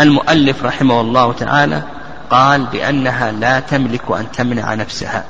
المؤلف 0.00 0.64
رحمه 0.64 1.00
الله 1.00 1.32
تعالى 1.32 1.82
قال 2.30 2.66
بأنها 2.66 3.32
لا 3.32 3.60
تملك 3.60 4.10
أن 4.10 4.32
تمنع 4.32 4.74
نفسها. 4.74 5.24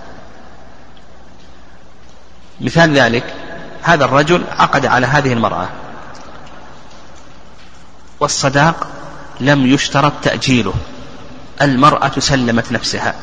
مثال 2.60 2.98
ذلك 2.98 3.34
هذا 3.82 4.04
الرجل 4.04 4.44
عقد 4.58 4.86
على 4.86 5.06
هذه 5.06 5.32
المرأة. 5.32 5.68
والصداق 8.20 8.86
لم 9.40 9.66
يشترط 9.66 10.12
تأجيله. 10.22 10.74
المرأة 11.62 12.12
سلمت 12.18 12.72
نفسها. 12.72 13.14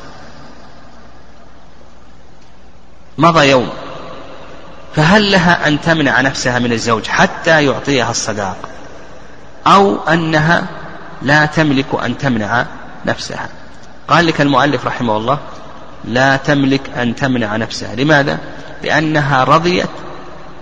مضى 3.17 3.49
يوم 3.49 3.69
فهل 4.95 5.32
لها 5.32 5.67
أن 5.67 5.82
تمنع 5.82 6.21
نفسها 6.21 6.60
من 6.60 6.71
الزوج 6.71 7.08
حتى 7.08 7.65
يعطيها 7.65 8.12
الصداق؟ 8.12 8.58
أو 9.67 9.98
أنها 10.04 10.67
لا 11.21 11.45
تملك 11.45 11.86
أن 12.04 12.17
تمنع 12.17 12.65
نفسها. 13.06 13.50
قال 14.08 14.26
لك 14.26 14.41
المؤلف 14.41 14.86
رحمه 14.86 15.17
الله 15.17 15.39
لا 16.06 16.38
تملك 16.38 16.82
أن 16.98 17.15
تمنع 17.15 17.56
نفسها. 17.56 17.95
لماذا؟ 17.95 18.39
لأنها 18.84 19.43
رضيت 19.43 19.89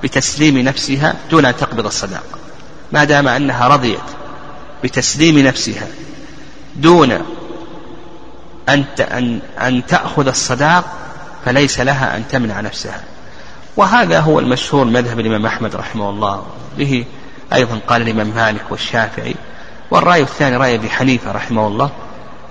بتسليم 0.03 0.57
نفسها 0.57 1.15
دون 1.31 1.45
أن 1.45 1.55
تقبض 1.55 1.85
الصداق. 1.85 2.23
ما 2.91 3.03
دام 3.03 3.27
أنها 3.27 3.67
رضيت 3.67 3.99
بتسليم 4.83 5.39
نفسها 5.39 5.87
دون 6.75 7.11
أن 8.69 8.85
أن 9.61 9.85
تأخذ 9.87 10.27
الصداق 10.27 10.85
فليس 11.45 11.79
لها 11.79 12.17
أن 12.17 12.23
تمنع 12.27 12.61
نفسها. 12.61 13.03
وهذا 13.77 14.19
هو 14.19 14.39
المشهور 14.39 14.85
مذهب 14.85 15.19
الإمام 15.19 15.45
أحمد 15.45 15.75
رحمه 15.75 16.09
الله. 16.09 16.45
به 16.77 17.05
أيضا 17.53 17.79
قال 17.87 18.01
الإمام 18.01 18.27
مالك 18.27 18.63
والشافعي 18.69 19.35
والرأي 19.91 20.21
الثاني 20.21 20.57
رأي 20.57 20.75
أبي 20.75 20.89
حنيفة 20.89 21.31
رحمه 21.31 21.67
الله 21.67 21.89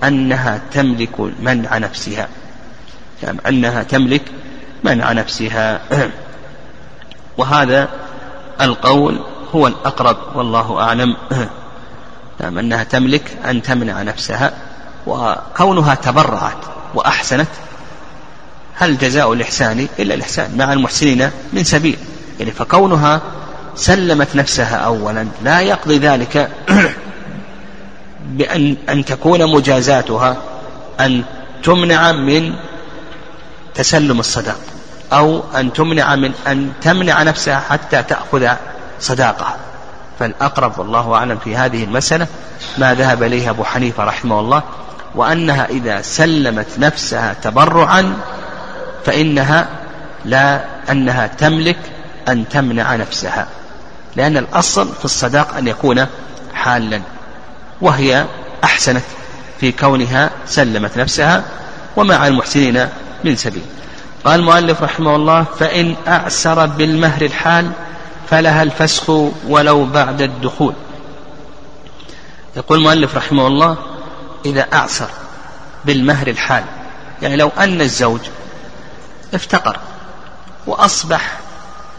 أنها 0.03 0.61
تملك 0.73 1.19
منع 1.19 1.77
نفسها. 1.77 2.27
يعني 3.23 3.39
أنها 3.47 3.83
تملك 3.83 4.21
منع 4.83 5.11
نفسها. 5.11 5.81
وهذا 7.37 7.89
القول 8.61 9.19
هو 9.55 9.67
الأقرب 9.67 10.17
والله 10.35 10.81
أعلم. 10.81 11.15
نعم 12.39 12.57
أنها 12.57 12.83
تملك 12.83 13.37
أن 13.45 13.61
تمنع 13.61 14.01
نفسها 14.01 14.53
وكونها 15.07 15.95
تبرعت 15.95 16.57
وأحسنت 16.95 17.47
هل 18.75 18.97
جزاء 18.97 19.33
الإحسان 19.33 19.87
إلا 19.99 20.13
الإحسان 20.13 20.57
مع 20.57 20.73
المحسنين 20.73 21.29
من 21.53 21.63
سبيل؟ 21.63 21.97
يعني 22.39 22.51
فكونها 22.51 23.21
سلمت 23.75 24.35
نفسها 24.35 24.75
أولا 24.75 25.27
لا 25.43 25.61
يقضي 25.61 25.97
ذلك 25.97 26.49
بأن 28.37 28.75
أن 28.89 29.05
تكون 29.05 29.53
مجازاتها 29.55 30.37
أن 30.99 31.23
تمنع 31.63 32.11
من 32.11 32.53
تسلم 33.75 34.19
الصداق 34.19 34.59
أو 35.13 35.43
أن 35.55 35.73
تمنع 35.73 36.15
من 36.15 36.31
أن 36.47 36.71
تمنع 36.81 37.23
نفسها 37.23 37.59
حتى 37.59 38.03
تأخذ 38.03 38.47
صداقها. 38.99 39.57
فالأقرب 40.19 40.79
والله 40.79 41.13
أعلم 41.13 41.37
في 41.43 41.55
هذه 41.55 41.83
المسألة 41.83 42.27
ما 42.77 42.93
ذهب 42.93 43.23
إليه 43.23 43.49
أبو 43.49 43.63
حنيفة 43.63 44.03
رحمه 44.03 44.39
الله 44.39 44.63
وأنها 45.15 45.65
إذا 45.69 46.01
سلمت 46.01 46.67
نفسها 46.79 47.33
تبرعا 47.33 48.13
فإنها 49.05 49.67
لا 50.25 50.65
أنها 50.91 51.27
تملك 51.27 51.77
أن 52.27 52.49
تمنع 52.49 52.95
نفسها 52.95 53.47
لأن 54.15 54.37
الأصل 54.37 54.89
في 54.99 55.05
الصداق 55.05 55.55
أن 55.55 55.67
يكون 55.67 56.05
حالا 56.53 57.01
وهي 57.81 58.25
أحسنت 58.63 59.03
في 59.59 59.71
كونها 59.71 60.29
سلمت 60.45 60.97
نفسها 60.97 61.43
ومع 61.95 62.27
المحسنين 62.27 62.87
من 63.23 63.35
سبيل. 63.35 63.63
قال 64.25 64.39
المؤلف 64.39 64.81
رحمه 64.83 65.15
الله 65.15 65.45
فإن 65.59 65.95
أعسر 66.07 66.65
بالمهر 66.65 67.21
الحال 67.21 67.71
فلها 68.29 68.63
الفسخ 68.63 69.09
ولو 69.47 69.85
بعد 69.85 70.21
الدخول. 70.21 70.73
يقول 72.55 72.77
المؤلف 72.77 73.17
رحمه 73.17 73.47
الله 73.47 73.77
إذا 74.45 74.67
أعسر 74.73 75.09
بالمهر 75.85 76.27
الحال 76.27 76.63
يعني 77.21 77.35
لو 77.35 77.51
أن 77.59 77.81
الزوج 77.81 78.19
افتقر 79.35 79.79
وأصبح 80.67 81.39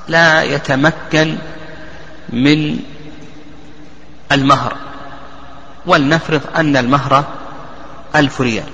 لا 0.08 0.42
يتمكن 0.42 1.38
من 2.28 2.80
المهر. 4.32 4.76
ولنفرض 5.86 6.40
أن 6.56 6.76
المهر 6.76 7.24
ألف 8.16 8.40
ريال 8.40 8.68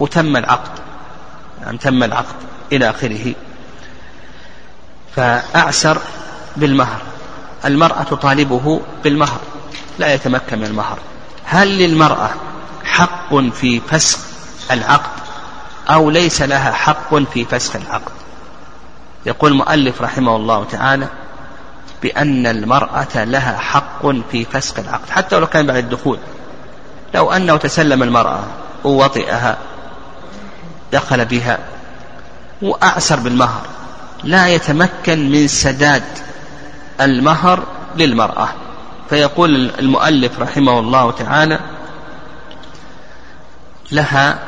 وتم 0.00 0.36
العقد 0.36 0.70
يعني 1.62 1.78
تم 1.78 2.02
العقد 2.02 2.34
إلى 2.72 2.90
آخره. 2.90 3.34
فأعسر 5.16 5.98
بالمهر. 6.56 7.00
المرأة 7.64 8.02
تطالبه 8.02 8.80
بالمهر 9.04 9.40
لا 9.98 10.14
يتمكن 10.14 10.58
من 10.58 10.64
المهر. 10.64 10.98
هل 11.44 11.78
للمرأة 11.78 12.30
حق 12.84 13.34
في 13.34 13.80
فسخ 13.80 14.18
العقد؟ 14.70 15.22
أو 15.90 16.10
ليس 16.10 16.42
لها 16.42 16.72
حق 16.72 17.14
في 17.14 17.44
فسخ 17.44 17.76
العقد. 17.76 18.12
يقول 19.26 19.52
المؤلف 19.52 20.02
رحمه 20.02 20.36
الله 20.36 20.64
تعالى 20.64 21.08
بأن 22.02 22.46
المرأة 22.46 23.24
لها 23.24 23.58
حق 23.58 24.06
في 24.30 24.44
فسخ 24.44 24.78
العقد 24.78 25.10
حتى 25.10 25.36
ولو 25.36 25.46
كان 25.46 25.66
بعد 25.66 25.76
الدخول. 25.76 26.18
لو 27.14 27.32
أنه 27.32 27.56
تسلم 27.56 28.02
المرأة 28.02 28.44
ووطئها 28.84 29.58
دخل 30.92 31.24
بها 31.24 31.58
وأعسر 32.62 33.20
بالمهر 33.20 33.66
لا 34.24 34.48
يتمكن 34.48 35.30
من 35.30 35.48
سداد 35.48 36.04
المهر 37.00 37.62
للمرأة. 37.96 38.48
فيقول 39.10 39.70
المؤلف 39.78 40.40
رحمه 40.40 40.78
الله 40.78 41.10
تعالى 41.10 41.60
لها 43.92 44.38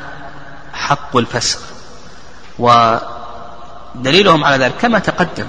حق 0.74 1.16
الفسخ 1.16 1.58
ودليلهم 2.58 4.44
على 4.44 4.64
ذلك 4.64 4.74
كما 4.80 4.98
تقدم. 4.98 5.46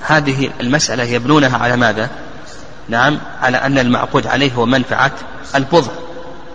هذه 0.00 0.50
المسألة 0.60 1.04
يبنونها 1.04 1.58
على 1.58 1.76
ماذا؟ 1.76 2.10
نعم 2.88 3.18
على 3.42 3.56
أن 3.56 3.78
المعقود 3.78 4.26
عليه 4.26 4.52
هو 4.52 4.66
منفعة 4.66 5.12
البضع 5.54 5.92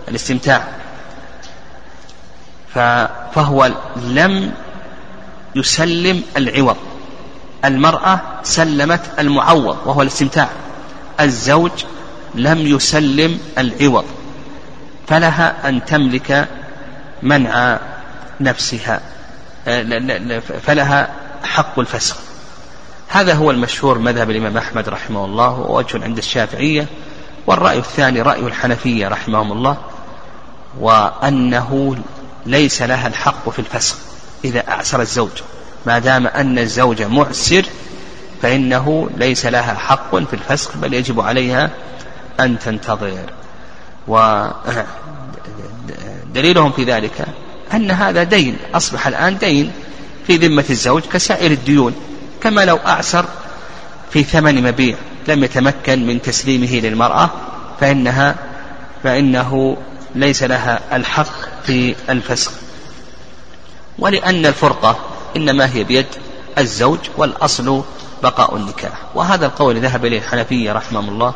الاستمتاع. 0.08 0.64
فهو 3.34 3.70
لم 3.96 4.52
يسلم 5.54 6.22
العوض. 6.36 6.76
المرأة 7.64 8.20
سلمت 8.42 9.00
المعوض 9.18 9.78
وهو 9.86 10.02
الاستمتاع. 10.02 10.48
الزوج 11.20 11.84
لم 12.34 12.58
يسلم 12.58 13.40
العوض. 13.58 14.04
فلها 15.08 15.68
أن 15.68 15.84
تملك 15.84 16.48
منع 17.22 17.78
نفسها 18.40 19.00
فلها 20.62 21.12
حق 21.42 21.78
الفسخ 21.78 22.16
هذا 23.14 23.34
هو 23.34 23.50
المشهور 23.50 23.98
مذهب 23.98 24.30
الإمام 24.30 24.56
أحمد 24.56 24.88
رحمه 24.88 25.24
الله 25.24 25.50
ووجه 25.50 26.04
عند 26.04 26.18
الشافعية. 26.18 26.86
والرأي 27.46 27.78
الثاني 27.78 28.22
رأي 28.22 28.40
الحنفية 28.40 29.08
رحمهم 29.08 29.52
الله 29.52 29.76
وأنه 30.80 31.96
ليس 32.46 32.82
لها 32.82 33.08
الحق 33.08 33.48
في 33.48 33.58
الفسخ 33.58 33.96
إذا 34.44 34.68
أعسر 34.68 35.00
الزوج. 35.00 35.30
ما 35.86 35.98
دام 35.98 36.26
أن 36.26 36.58
الزوج 36.58 37.02
معسر 37.02 37.66
فإنه 38.42 39.10
ليس 39.16 39.46
لها 39.46 39.74
حق 39.74 40.16
في 40.16 40.34
الفسخ 40.34 40.76
بل 40.76 40.94
يجب 40.94 41.20
عليها 41.20 41.70
أن 42.40 42.58
تنتظر. 42.58 43.30
ودليلهم 46.32 46.72
في 46.76 46.84
ذلك 46.84 47.26
أن 47.74 47.90
هذا 47.90 48.22
دين 48.22 48.56
أصبح 48.74 49.06
الآن 49.06 49.38
دين 49.38 49.72
في 50.26 50.36
ذمة 50.36 50.64
الزوج 50.70 51.02
كسائر 51.02 51.50
الديون 51.50 51.94
كما 52.40 52.64
لو 52.64 52.76
أعسر 52.76 53.24
في 54.10 54.22
ثمن 54.22 54.62
مبيع 54.62 54.96
لم 55.28 55.44
يتمكن 55.44 56.06
من 56.06 56.22
تسليمه 56.22 56.80
للمرأة 56.80 57.30
فإنها 57.80 58.34
فإنه 59.02 59.76
ليس 60.14 60.42
لها 60.42 60.80
الحق 60.92 61.26
في 61.66 61.94
الفسخ 62.08 62.52
ولأن 63.98 64.46
الفرقة 64.46 64.96
إنما 65.36 65.74
هي 65.74 65.84
بيد 65.84 66.06
الزوج 66.58 66.98
والأصل 67.16 67.84
بقاء 68.22 68.56
النكاح. 68.56 68.92
وهذا 69.14 69.46
القول 69.46 69.80
ذهب 69.80 70.04
إليه 70.04 70.18
الحنفية 70.18 70.72
رحمه 70.72 71.00
الله 71.00 71.34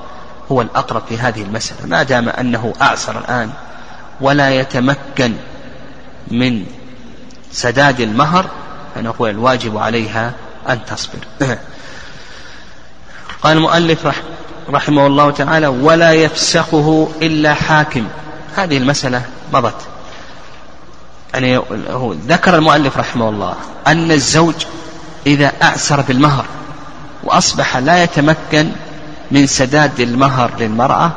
هو 0.53 0.63
الأقرب 0.63 1.03
في 1.09 1.19
هذه 1.19 1.43
المسألة. 1.43 1.87
ما 1.87 2.03
دام 2.03 2.29
أنه 2.29 2.73
أعسر 2.83 3.19
الآن 3.19 3.51
ولا 4.21 4.51
يتمكن 4.51 5.35
من 6.31 6.67
سداد 7.53 8.01
المهر 8.01 8.47
فنقول 8.95 9.31
الواجب 9.31 9.79
عليها 9.79 10.33
أن 10.69 10.85
تصبر. 10.85 11.19
قال 13.43 13.57
المؤلف 13.57 14.09
رحمه 14.71 15.07
الله 15.07 15.31
تعالى 15.31 15.67
ولا 15.67 16.13
يفسخه 16.13 17.09
إلا 17.23 17.55
حاكم. 17.55 18.07
هذه 18.57 18.77
المسألة 18.77 19.23
مضت. 19.53 19.81
يعني 21.35 21.59
هو 21.91 22.13
ذكر 22.13 22.55
المؤلف 22.55 22.99
رحمه 22.99 23.29
الله 23.29 23.55
أن 23.87 24.13
الزوج 24.13 24.55
إذا 25.27 25.53
أعسر 25.63 26.01
بالمهر 26.01 26.45
وأصبح 27.25 27.77
لا 27.77 28.03
يتمكن 28.03 28.71
من 29.31 29.47
سداد 29.47 30.01
المهر 30.01 30.51
للمرأة 30.59 31.13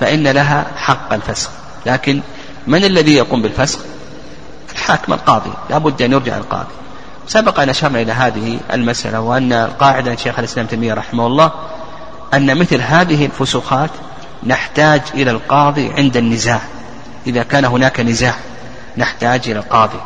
فإن 0.00 0.28
لها 0.28 0.66
حق 0.76 1.12
الفسخ. 1.12 1.50
لكن 1.86 2.20
من 2.66 2.84
الذي 2.84 3.14
يقوم 3.14 3.42
بالفسخ؟ 3.42 3.78
الحاكم 4.82 5.12
القاضي 5.12 5.50
لا 5.70 5.78
بد 5.78 6.02
أن 6.02 6.12
يرجع 6.12 6.36
القاضي. 6.36 6.72
سبق 7.28 7.60
أن 7.60 7.68
أشرنا 7.68 8.00
إلى 8.00 8.12
هذه 8.12 8.58
المسألة 8.72 9.20
وأن 9.20 9.52
القاعدة 9.52 10.16
شيخ 10.16 10.38
الإسلام 10.38 10.66
تيمية 10.66 10.94
رحمه 10.94 11.26
الله 11.26 11.52
أن 12.34 12.58
مثل 12.58 12.80
هذه 12.80 13.26
الفسوخات 13.26 13.90
نحتاج 14.46 15.00
إلى 15.14 15.30
القاضي 15.30 15.92
عند 15.92 16.16
النزاع. 16.16 16.60
إذا 17.26 17.42
كان 17.42 17.64
هناك 17.64 18.00
نزاع 18.00 18.34
نحتاج 18.96 19.40
إلى 19.50 19.58
القاضي. 19.58 20.00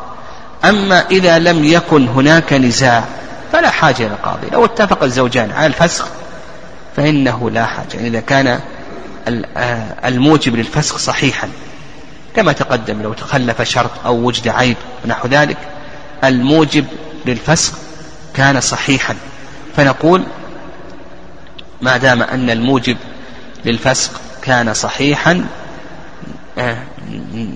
أما 0.65 1.07
إذا 1.11 1.39
لم 1.39 1.65
يكن 1.65 2.09
هناك 2.09 2.53
نزاع 2.53 3.05
فلا 3.53 3.71
حاجة 3.71 4.07
إلى 4.07 4.15
القاضي. 4.15 4.47
لو 4.53 4.65
اتفق 4.65 5.03
الزوجان 5.03 5.51
على 5.51 5.67
الفسخ 5.67 6.07
فإنه 6.97 7.51
لا 7.51 7.67
حاجة. 7.67 7.95
يعني 7.95 8.09
إذا 8.09 8.21
كان 8.21 8.61
الموجب 10.05 10.57
للفسخ 10.57 10.99
صحيحا. 10.99 11.49
كما 12.37 12.53
تقدم 12.53 13.03
لو 13.03 13.13
تخلف 13.13 13.63
شرط 13.63 13.91
أو 14.07 14.15
وجد 14.15 14.49
عيب 14.49 14.77
ونحو 15.05 15.29
ذلك 15.29 15.57
الموجب 16.25 16.85
للفسخ 17.27 17.73
كان 18.35 18.61
صحيحا. 18.61 19.17
فنقول 19.77 20.23
ما 21.83 21.97
دام 21.97 22.23
أن 22.23 22.51
الموجب 22.51 22.97
للفسق 23.65 24.21
كان 24.43 24.75
صحيحا 24.75 25.47
آه، 26.59 26.79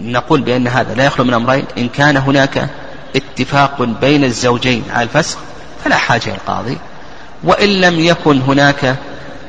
نقول 0.04 0.40
بأن 0.40 0.68
هذا 0.68 0.94
لا 0.94 1.04
يخلو 1.04 1.24
من 1.24 1.34
أمرين. 1.34 1.64
إن 1.78 1.88
كان 1.88 2.16
هناك 2.16 2.68
اتفاق 3.16 3.82
بين 3.82 4.24
الزوجين 4.24 4.84
على 4.90 5.02
الفسخ 5.02 5.38
فلا 5.84 5.96
حاجة 5.96 6.30
للقاضي 6.30 6.78
وإن 7.44 7.68
لم 7.68 8.00
يكن 8.00 8.40
هناك 8.40 8.96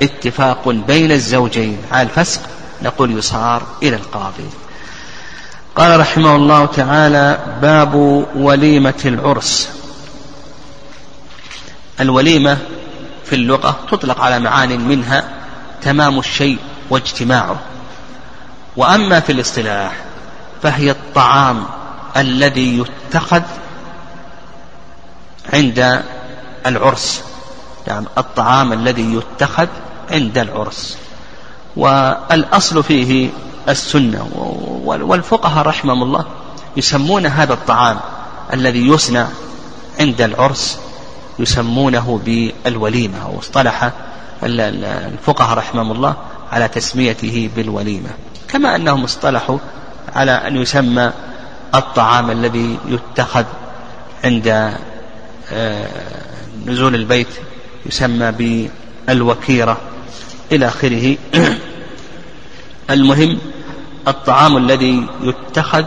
اتفاق 0.02 0.70
بين 0.70 1.12
الزوجين 1.12 1.78
على 1.92 2.02
الفسق 2.02 2.42
نقول 2.84 3.18
يصار 3.18 3.64
إلى 3.84 3.96
القاضي. 3.96 4.61
قال 5.76 6.00
رحمه 6.00 6.36
الله 6.36 6.66
تعالى 6.66 7.40
باب 7.62 7.96
وليمة 8.36 9.02
العرس. 9.06 9.70
الوليمة 12.00 12.58
في 13.26 13.36
اللغة 13.36 13.80
تطلق 13.92 14.22
على 14.22 14.40
معان 14.40 14.88
منها 14.88 15.24
تمام 15.82 16.20
الشيء 16.20 16.58
واجتماعه. 16.90 17.60
وأما 18.78 19.20
في 19.20 19.32
الاصطلاح 19.32 19.96
فهي 20.64 20.92
الطعام 20.92 21.66
الذي 22.18 22.80
يتخذ 22.80 23.42
عند 25.54 26.04
العرس. 26.66 27.24
يعني 27.88 28.06
الطعام 28.18 28.74
الذي 28.74 29.16
يتخذ 29.16 29.68
عند 30.12 30.38
العرس. 30.38 30.98
والأصل 31.76 32.84
فيه 32.84 33.30
السنة. 33.70 34.28
والفقهاء 34.86 35.68
رحمهم 35.68 36.04
الله 36.04 36.26
يسمون 36.78 37.26
هذا 37.26 37.54
الطعام 37.54 38.00
الذي 38.54 38.88
يصنع 38.88 39.28
عند 40.00 40.22
العرس 40.22 40.80
يسمونه 41.40 42.20
بالوليمة. 42.26 43.24
أو 43.26 43.40
اصطلح 43.40 43.92
الفقهاء 44.44 45.58
رحمهم 45.58 45.92
الله 45.92 46.16
على 46.52 46.68
تسميته 46.68 47.50
بالوليمة. 47.56 48.10
كما 48.48 48.76
أنهم 48.76 49.04
اصطلحوا 49.04 49.58
على 50.16 50.32
أن 50.32 50.56
يسمى 50.56 51.12
الطعام 51.76 52.32
الذي 52.32 52.78
يتخذ 52.88 53.46
عند 54.24 54.74
آه، 55.54 55.88
نزول 56.66 56.96
البيت 56.96 57.28
يسمى 57.86 58.32
بالوكيرة 59.08 59.78
إلى 60.52 60.68
آخره. 60.68 61.18
المهم 62.92 63.38
الطعام 64.08 64.58
الذي 64.58 65.08
يتخذ 65.22 65.86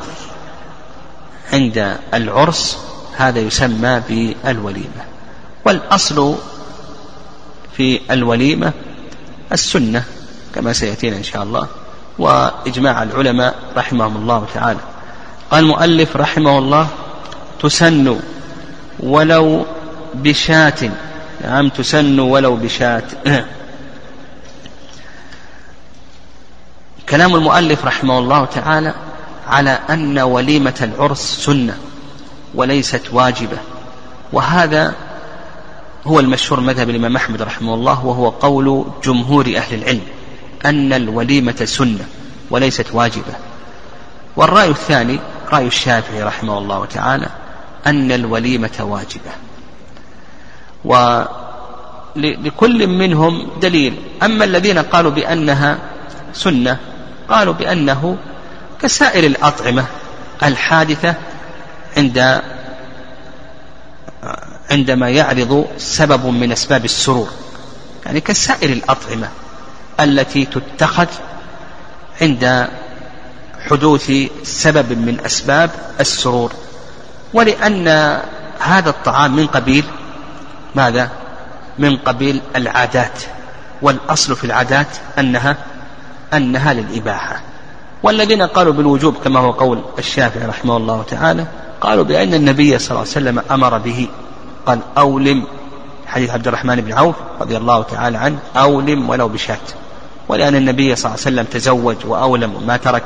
عند 1.53 1.97
العرس 2.15 2.79
هذا 3.17 3.41
يسمى 3.41 4.03
بالوليمة. 4.09 5.05
والأصل 5.65 6.37
في 7.77 8.01
الوليمة 8.11 8.73
السنة 9.53 10.05
كما 10.55 10.73
سيأتينا 10.73 11.17
إن 11.17 11.23
شاء 11.23 11.43
الله 11.43 11.67
وإجماع 12.19 13.03
العلماء 13.03 13.55
رحمهم 13.77 14.17
الله 14.17 14.47
تعالى. 14.55 14.81
قال 15.51 15.65
المؤلف 15.65 16.17
رحمه 16.17 16.59
الله 16.59 16.89
تسن 17.61 18.21
ولو 19.01 19.67
بشاة. 20.15 20.91
نعم 21.45 21.69
تسن 21.69 22.21
ولو 22.21 22.57
بشاة. 22.57 23.03
كلام 27.09 27.35
المؤلف 27.35 27.85
رحمه 27.85 28.19
الله 28.19 28.45
تعالى 28.45 28.95
على 29.49 29.79
أن 29.91 30.19
وليمة 30.19 30.75
العرس 30.83 31.21
سنة 31.45 31.79
وليست 32.55 33.03
واجبة. 33.13 33.59
وهذا 34.33 34.95
هو 36.07 36.21
المشهور 36.21 36.61
مذهب 36.61 36.91
الإمام 36.91 37.17
أحمد 37.17 37.43
رحمه 37.43 37.75
الله 37.75 38.07
وهو 38.07 38.29
قول 38.29 38.85
جمهور 39.05 39.47
أهل 39.57 39.75
العلم 39.75 40.03
أن 40.65 40.93
الوليمة 40.93 41.65
سنة 41.65 42.07
وليست 42.51 42.87
واجبة. 42.93 43.35
والرأي 44.37 44.69
الثاني 44.69 45.21
رأي 45.53 45.67
الشافعي 45.67 46.23
رحمه 46.23 46.59
الله 46.59 46.85
تعالى 46.85 47.27
أن 47.87 48.13
الوليمة 48.13 48.77
واجبة. 48.81 49.31
ولكل 52.17 52.87
منهم 52.87 53.49
دليل. 53.63 53.95
أما 54.23 54.45
الذين 54.45 54.79
قالوا 54.79 55.11
بأنها 55.11 55.79
سنة 56.33 56.79
قالوا 57.29 57.55
بأنه 57.55 58.17
كسائر 58.83 59.25
الأطعمة 59.27 59.87
الحادثة 60.43 61.15
عند 61.97 62.43
عندما 64.71 65.11
يعرض 65.11 65.67
سبب 65.79 66.27
من 66.27 66.53
أسباب 66.53 66.85
السرور. 66.85 67.29
يعني 68.07 68.21
كسائر 68.21 68.73
الأطعمة 68.73 69.29
التي 70.01 70.45
تتخذ 70.45 71.07
عند 72.21 72.69
حدوث 73.71 74.13
سبب 74.43 74.93
من 74.93 75.21
أسباب 75.27 75.71
السرور. 76.01 76.53
ولأن 77.35 77.89
هذا 78.61 78.91
الطعام 78.91 79.37
من 79.37 79.47
قبيل 79.47 79.85
ماذا؟ 80.75 81.11
من 81.79 81.97
قبيل 81.97 82.41
العادات. 82.57 83.23
والأصل 83.83 84.37
في 84.37 84.45
العادات 84.45 84.87
أنها 85.19 85.57
أنها 86.37 86.73
للإباحة. 86.73 87.41
والذين 88.03 88.43
قالوا 88.43 88.73
بالوجوب 88.73 89.15
كما 89.25 89.41
هو 89.41 89.51
قول 89.51 89.81
الشافعي 89.99 90.47
رحمه 90.47 90.77
الله 90.77 91.03
تعالى 91.03 91.47
قالوا 91.81 92.05
بأن 92.05 92.35
النبي 92.35 92.79
صلى 92.79 92.91
الله 92.91 93.01
عليه 93.01 93.11
وسلم 93.11 93.43
أمر 93.51 93.79
به 93.79 94.09
قال 94.67 94.79
أولم 94.99 95.45
حديث 96.07 96.31
عبد 96.31 96.49
الرحمن 96.49 96.81
بن 96.81 96.93
عوف 96.93 97.15
رضي 97.41 97.57
الله 97.57 97.83
تعالى 97.83 98.19
عنه 98.19 98.39
أولم 98.57 99.11
ولو 99.11 99.29
بشاة. 99.29 99.59
ولأن 100.29 100.55
النبي 100.55 100.97
صلى 100.97 101.05
الله 101.05 101.25
عليه 101.27 101.37
وسلم 101.37 101.45
تزوج 101.45 101.97
وأولم 102.05 102.55
وما 102.55 102.77
ترك 102.77 103.05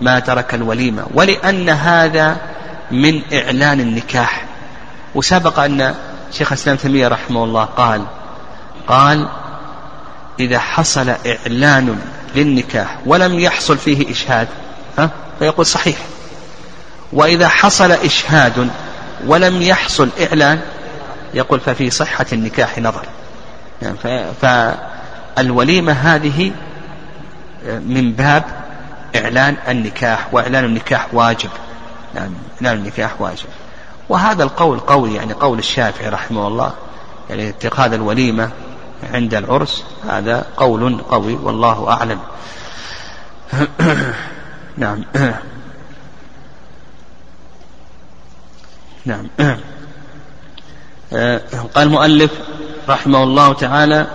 ما 0.00 0.18
ترك 0.18 0.54
الوليمة. 0.54 1.06
ولأن 1.14 1.68
هذا 1.68 2.36
من 2.90 3.22
إعلان 3.32 3.80
النكاح. 3.80 4.44
وسبق 5.14 5.58
أن 5.58 5.94
شيخ 6.32 6.52
الإسلام 6.52 6.76
تيمية 6.76 7.08
رحمه 7.08 7.44
الله 7.44 7.64
قال 7.64 8.02
قال 8.86 9.28
إذا 10.40 10.58
حصل 10.58 11.14
إعلان 11.26 11.98
للنكاح 12.36 12.98
ولم 13.06 13.38
يحصل 13.38 13.78
فيه 13.78 14.10
إشهاد 14.10 14.48
ها؟ 14.98 15.10
فيقول 15.38 15.66
صحيح. 15.66 15.96
وإذا 17.12 17.48
حصل 17.48 17.92
إشهاد 17.92 18.70
ولم 19.26 19.62
يحصل 19.62 20.08
إعلان 20.20 20.60
يقول 21.34 21.60
ففي 21.60 21.90
صحة 21.90 22.26
النكاح 22.32 22.78
نظر. 22.78 23.04
يعني 23.82 23.96
فالوليمة 24.42 25.92
هذه 25.92 26.52
من 27.66 28.12
باب 28.12 28.44
إعلان 29.16 29.56
النكاح 29.68 30.28
وإعلان 30.32 30.64
النكاح 30.64 31.06
واجب. 31.12 31.50
يعني 32.14 32.34
إعلان 32.62 32.78
النكاح 32.78 33.20
واجب. 33.20 33.46
وهذا 34.08 34.42
القول 34.42 34.78
قوي 34.78 35.14
يعني 35.14 35.32
قول 35.32 35.58
الشافعي 35.58 36.08
رحمه 36.08 36.48
الله 36.48 36.72
يعني 37.30 37.48
اتخاذ 37.48 37.92
الوليمة 37.92 38.50
عند 39.02 39.34
العرس 39.34 39.84
هذا 40.08 40.46
قول 40.56 41.00
قوي 41.10 41.34
والله 41.34 41.90
أعلم. 41.90 42.20
نعم. 44.76 45.04
نعم. 49.06 49.26
قال 51.74 51.86
المؤلف 51.86 52.30
رحمه 52.88 53.22
الله 53.22 53.52
تعالى 53.52 54.06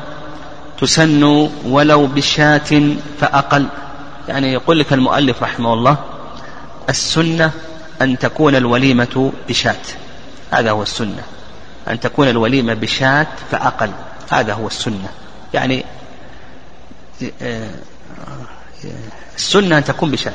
تسن 0.81 1.23
ولو 1.65 2.07
بشاة 2.07 2.95
فأقل. 3.19 3.67
يعني 4.27 4.53
يقول 4.53 4.79
لك 4.79 4.93
المؤلف 4.93 5.43
رحمه 5.43 5.73
الله 5.73 5.97
السنة 6.89 7.51
أن 8.01 8.17
تكون 8.17 8.55
الوليمة 8.55 9.31
بشاة. 9.49 9.85
هذا 10.51 10.71
هو 10.71 10.81
السنة. 10.81 11.23
أن 11.87 11.99
تكون 11.99 12.29
الوليمة 12.29 12.73
بشاة 12.73 13.27
فأقل. 13.51 13.91
هذا 14.29 14.53
هو 14.53 14.67
السنة. 14.67 15.09
يعني 15.53 15.85
آه، 17.41 17.69
السنة 19.35 19.77
أن 19.77 19.83
تكون 19.83 20.11
بشاة 20.11 20.33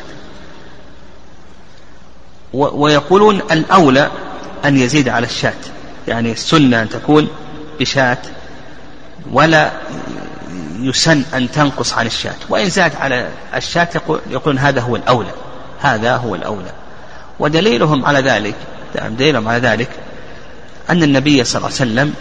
ويقولون 2.53 3.37
الأولى 3.37 4.11
أن 4.65 4.77
يزيد 4.77 5.09
على 5.09 5.27
الشاة. 5.27 5.55
يعني 6.09 6.33
السنة 6.33 6.83
أن 6.83 6.89
تكون 6.89 7.29
بشاة 7.81 8.19
ولا 9.33 9.73
يسن 10.81 11.25
أن 11.35 11.51
تنقص 11.51 11.93
عن 11.93 12.07
الشاة. 12.07 12.37
وإن 12.49 12.71
زاد 12.71 12.97
على 12.97 13.29
الشاة 13.55 13.89
يقولون 14.31 14.59
هذا 14.59 14.81
هو 14.81 14.97
الأولى. 14.97 15.33
هذا 15.81 16.17
هو 16.17 16.35
الأولى. 16.35 16.73
ودليلهم 17.39 18.07
على 18.07 18.21
ذلك 18.21 18.55
دليلهم 18.95 19.49
على 19.49 19.69
ذلك 19.69 19.89
أن 20.91 21.03
النبي 21.03 21.45
صلى 21.45 21.57
الله 21.57 21.81
عليه 21.81 21.91
وسلم 21.91 22.15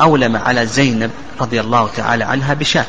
أولم 0.00 0.36
على 0.36 0.66
زينب 0.66 1.10
رضي 1.40 1.60
الله 1.60 1.88
تعالى 1.96 2.24
عنها 2.24 2.54
بشاة. 2.54 2.86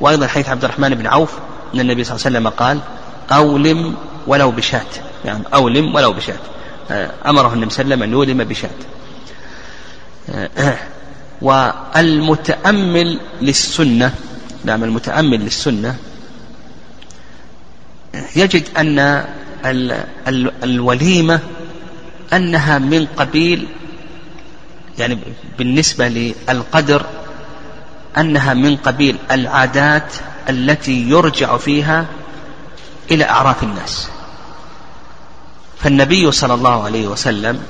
وأيضا 0.00 0.26
حيث 0.26 0.48
عبد 0.48 0.64
الرحمن 0.64 0.94
بن 0.94 1.06
عوف 1.06 1.32
أن 1.74 1.80
النبي 1.80 2.04
صلى 2.04 2.16
الله 2.16 2.26
عليه 2.26 2.38
وسلم 2.38 2.48
قال 2.48 2.80
أولم 3.32 3.94
ولو 4.26 4.50
بشاة. 4.50 4.86
يعني 5.24 5.42
أولم 5.54 5.94
ولو 5.94 6.12
بشاة. 6.12 6.38
آه، 6.90 7.10
أمره 7.26 7.54
النبي 7.54 7.70
صلى 7.70 7.82
الله 7.82 7.94
عليه 7.94 8.02
وسلم 8.02 8.02
أن 8.02 8.12
يولم 8.12 8.44
بشاة. 8.44 8.70
آه، 10.58 10.78
والمتأمل 11.42 13.20
للسنة 13.42 14.14
نعم 14.64 14.84
المتأمل 14.84 15.40
للسنة 15.40 15.96
يجد 18.36 18.64
أن 18.78 19.24
الوليمة 20.62 21.40
أنها 22.32 22.78
من 22.78 23.06
قبيل 23.16 23.68
يعني 24.98 25.18
بالنسبة 25.58 26.08
للقدر 26.08 27.06
أنها 28.18 28.54
من 28.54 28.76
قبيل 28.76 29.16
العادات 29.30 30.14
التي 30.48 31.10
يرجع 31.10 31.56
فيها 31.56 32.06
إلى 33.10 33.24
أعراف 33.24 33.62
الناس. 33.62 34.08
فالنبي 35.80 36.32
صلى 36.32 36.54
الله 36.54 36.84
عليه 36.84 37.06
وسلم 37.06 37.62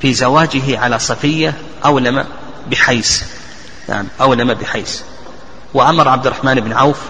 في 0.00 0.14
زواجه 0.14 0.78
على 0.78 0.98
صفية 0.98 1.54
أولم 1.84 2.24
بحيس. 2.70 3.24
نعم 3.88 4.06
أولم 4.20 4.54
بحيس. 4.54 5.02
وأمر 5.74 6.08
عبد 6.08 6.26
الرحمن 6.26 6.54
بن 6.54 6.72
عوف 6.72 7.00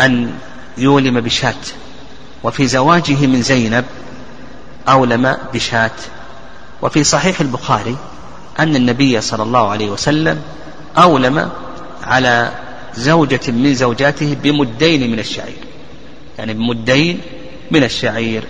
أن 0.00 0.38
يولم 0.78 1.20
بشاة. 1.20 1.54
وفي 2.42 2.66
زواجه 2.66 3.26
من 3.26 3.42
زينب 3.42 3.84
أولم 4.88 5.36
بشاة. 5.54 5.90
وفي 6.82 7.04
صحيح 7.04 7.40
البخاري 7.40 7.96
أن 8.58 8.76
النبي 8.76 9.20
صلى 9.20 9.42
الله 9.42 9.70
عليه 9.70 9.90
وسلم 9.90 10.42
أولم 10.98 11.50
على 12.02 12.50
زوجة 12.94 13.40
من 13.48 13.74
زوجاته 13.74 14.36
بمدين 14.42 15.10
من 15.10 15.18
الشعير. 15.18 15.56
يعني 16.38 16.54
بمدين 16.54 17.20
من 17.70 17.84
الشعير. 17.84 18.44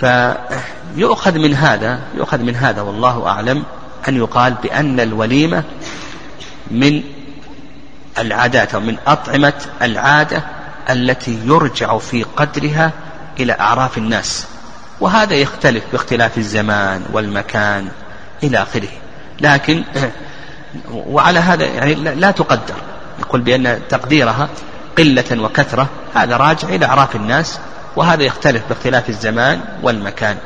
فيؤخذ 0.00 1.38
من 1.38 1.54
هذا 1.54 2.00
يؤخذ 2.16 2.38
من 2.38 2.56
هذا 2.56 2.82
والله 2.82 3.26
أعلم 3.26 3.64
أن 4.08 4.16
يقال 4.16 4.54
بأن 4.62 5.00
الوليمة 5.00 5.64
من 6.70 7.02
العادات 8.18 8.74
أو 8.74 8.80
من 8.80 8.96
أطعمة 9.06 9.52
العادة 9.82 10.42
التي 10.90 11.38
يرجع 11.44 11.98
في 11.98 12.22
قدرها 12.22 12.92
إلى 13.40 13.52
أعراف 13.52 13.98
الناس. 13.98 14.46
وهذا 15.04 15.34
يختلف 15.34 15.84
باختلاف 15.92 16.38
الزمان 16.38 17.02
والمكان 17.12 17.88
إلى 18.42 18.62
آخره. 18.62 18.88
لكن 19.40 19.84
وعلى 21.14 21.38
هذا 21.38 21.64
يعني 21.64 21.94
لا 21.94 22.30
تقدر. 22.30 22.74
يقول 23.20 23.40
بأن 23.40 23.80
تقديرها 23.88 24.48
قلة 24.98 25.42
وكثرة 25.42 25.88
هذا 26.14 26.36
راجع 26.36 26.68
إلى 26.68 26.86
أعراف 26.86 27.16
الناس 27.16 27.58
وهذا 27.96 28.22
يختلف 28.22 28.62
باختلاف 28.68 29.08
الزمان 29.08 29.60
والمكان. 29.82 30.36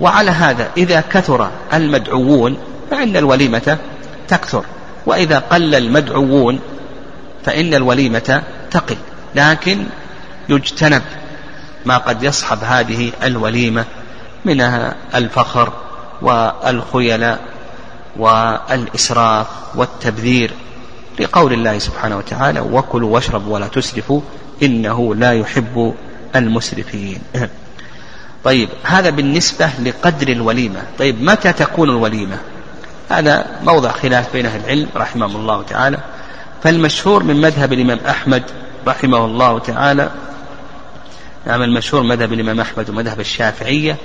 وعلى 0.00 0.30
هذا 0.30 0.68
إذا 0.76 1.00
كثر 1.00 1.50
المدعوون 1.74 2.58
فإن 2.90 3.16
الوليمة 3.16 3.78
تكثر 4.28 4.64
وإذا 5.06 5.38
قل 5.38 5.74
المدعوون 5.74 6.60
فإن 7.44 7.74
الوليمة 7.74 8.42
تقل. 8.70 8.96
لكن 9.34 9.84
يجتنب 10.48 11.02
ما 11.86 11.96
قد 11.96 12.22
يصحب 12.22 12.58
هذه 12.64 13.12
الوليمة 13.22 13.84
منها 14.44 14.94
الفخر 15.14 15.72
والخيلاء 16.22 17.40
والإسراف 18.16 19.46
والتبذير 19.74 20.52
لقول 21.20 21.52
الله 21.52 21.78
سبحانه 21.78 22.16
وتعالى 22.16 22.60
وكلوا 22.60 23.14
واشربوا 23.14 23.54
ولا 23.54 23.66
تسرفوا 23.66 24.20
إنه 24.62 25.14
لا 25.14 25.32
يحب 25.32 25.94
المسرفين. 26.36 27.18
طيب 28.44 28.68
هذا 28.82 29.10
بالنسبة 29.10 29.70
لقدر 29.84 30.28
الوليمة. 30.28 30.82
طيب 30.98 31.22
متى 31.22 31.52
تكون 31.52 31.90
الوليمة؟ 31.90 32.36
هذا 33.10 33.46
موضع 33.64 33.90
خلاف 33.90 34.32
بين 34.32 34.46
أهل 34.46 34.60
العلم 34.60 34.88
رحمهم 34.96 35.36
الله 35.36 35.62
تعالى. 35.62 35.98
فالمشهور 36.62 37.22
من 37.22 37.40
مذهب 37.40 37.72
الإمام 37.72 37.98
أحمد 38.08 38.42
رحمه 38.86 39.24
الله 39.24 39.58
تعالى 39.58 40.10
نعم 41.46 41.62
المشهور 41.62 42.02
مذهب 42.02 42.32
الإمام 42.32 42.60
أحمد 42.60 42.90
ومذهب 42.90 43.20
الشافعية 43.20 43.96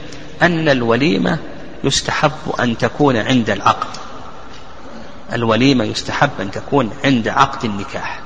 أن 0.42 0.70
الوليمة 0.70 1.40
يستحب 1.84 2.32
أن 2.60 2.78
تكون 2.78 3.18
عند 3.18 3.50
العقد. 3.50 3.98
الوليمة 5.34 5.84
يستحب 5.84 6.30
أن 6.42 6.52
تكون 6.52 6.92
عند 7.06 7.28
عقد 7.28 7.66
النكاح. 7.66 8.20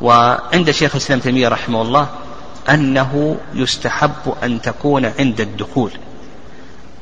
وعند 0.00 0.70
شيخ 0.70 0.90
الإسلام 0.90 1.20
تيمية 1.20 1.48
رحمه 1.48 1.82
الله 1.82 2.08
أنه 2.70 3.36
يستحب 3.54 4.34
أن 4.42 4.60
تكون 4.62 5.04
عند 5.18 5.40
الدخول. 5.40 5.90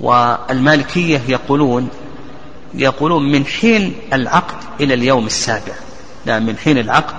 والمالكية 0.01 1.21
يقولون 1.29 1.89
يقولون 2.75 3.33
من 3.33 3.47
حين 3.47 3.95
العقد 4.13 4.57
إلى 4.81 4.95
اليوم 4.95 5.27
السابع. 5.27 5.75
نعم 6.25 6.47
من 6.47 6.57
حين 6.57 6.79
العقد 6.79 7.15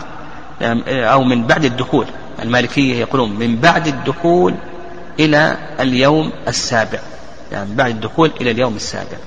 نعم 0.62 0.84
أو 0.88 1.24
من 1.24 1.48
بعد 1.48 1.66
الدخول. 1.66 2.06
المالكية 2.42 2.96
يقولون 3.00 3.32
من 3.40 3.56
بعد 3.56 3.88
الدخول 3.88 4.54
إلى 5.20 5.58
اليوم 5.80 6.32
السابع. 6.48 7.00
يعني 7.52 7.76
بعد 7.76 7.90
الدخول 7.90 8.32
إلى 8.42 8.52
اليوم 8.52 8.76
السابع. 8.76 9.18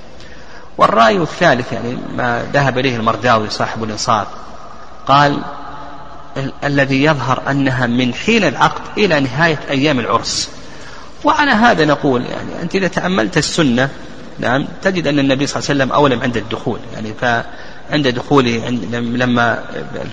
والرأي 0.77 1.17
الثالث 1.17 1.73
يعني 1.73 1.97
ما 2.17 2.45
ذهب 2.53 2.77
إليه 2.77 2.95
المرداوي 2.95 3.49
صاحب 3.49 3.83
الإنصاف 3.83 4.27
قال 5.07 5.39
ال- 6.37 6.53
الذي 6.63 7.03
يظهر 7.03 7.41
أنها 7.51 7.87
من 7.87 8.13
حين 8.13 8.43
العقد 8.43 8.81
إلى 8.97 9.19
نهاية 9.19 9.59
أيام 9.69 9.99
العرس. 9.99 10.49
وعلى 11.23 11.51
هذا 11.51 11.85
نقول 11.85 12.21
يعني 12.25 12.61
أنت 12.61 12.75
إذا 12.75 12.87
تأملت 12.87 13.37
السنة 13.37 13.89
نعم 14.39 14.65
تجد 14.81 15.07
أن 15.07 15.19
النبي 15.19 15.47
صلى 15.47 15.59
الله 15.59 15.69
عليه 15.69 15.79
وسلم 15.83 15.91
أولم 15.91 16.21
عند 16.21 16.37
الدخول. 16.37 16.79
يعني 16.93 17.13
فعند 17.21 18.07
دخوله 18.07 18.69
لما 18.91 19.63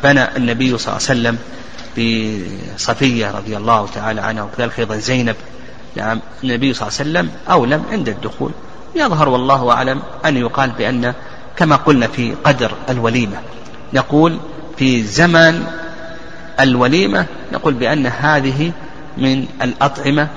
بنى 0.03 0.36
النبي 0.36 0.78
صلى 0.78 0.92
الله 0.96 1.09
عليه 1.09 1.20
وسلم 1.20 1.38
بصفية 1.99 3.30
رضي 3.30 3.57
الله 3.57 3.86
تعالى 3.86 4.20
عنها 4.20 4.43
وكذلك 4.43 4.78
أيضا 4.78 4.97
زينب. 4.97 5.36
نعم 5.97 6.20
النبي 6.45 6.74
صلى 6.74 6.88
الله 6.88 6.99
عليه 7.01 7.11
وسلم 7.11 7.30
أولم 7.51 7.84
عند 7.93 8.09
الدخول. 8.09 8.53
يظهر 8.95 9.28
والله 9.28 9.70
أعلم 9.72 10.03
أن 10.26 10.36
يقال 10.36 10.70
بأن 10.70 11.14
كما 11.57 11.76
قلنا 11.76 12.07
في 12.07 12.34
قدر 12.45 12.72
الوليمة 12.90 13.36
نقول 13.93 14.38
في 14.76 15.03
زمن 15.03 15.66
الوليمة 16.61 17.26
نقول 17.53 17.74
بأن 17.74 18.07
هذه 18.07 18.72
من 19.18 19.47
الأطعمة 19.62 20.28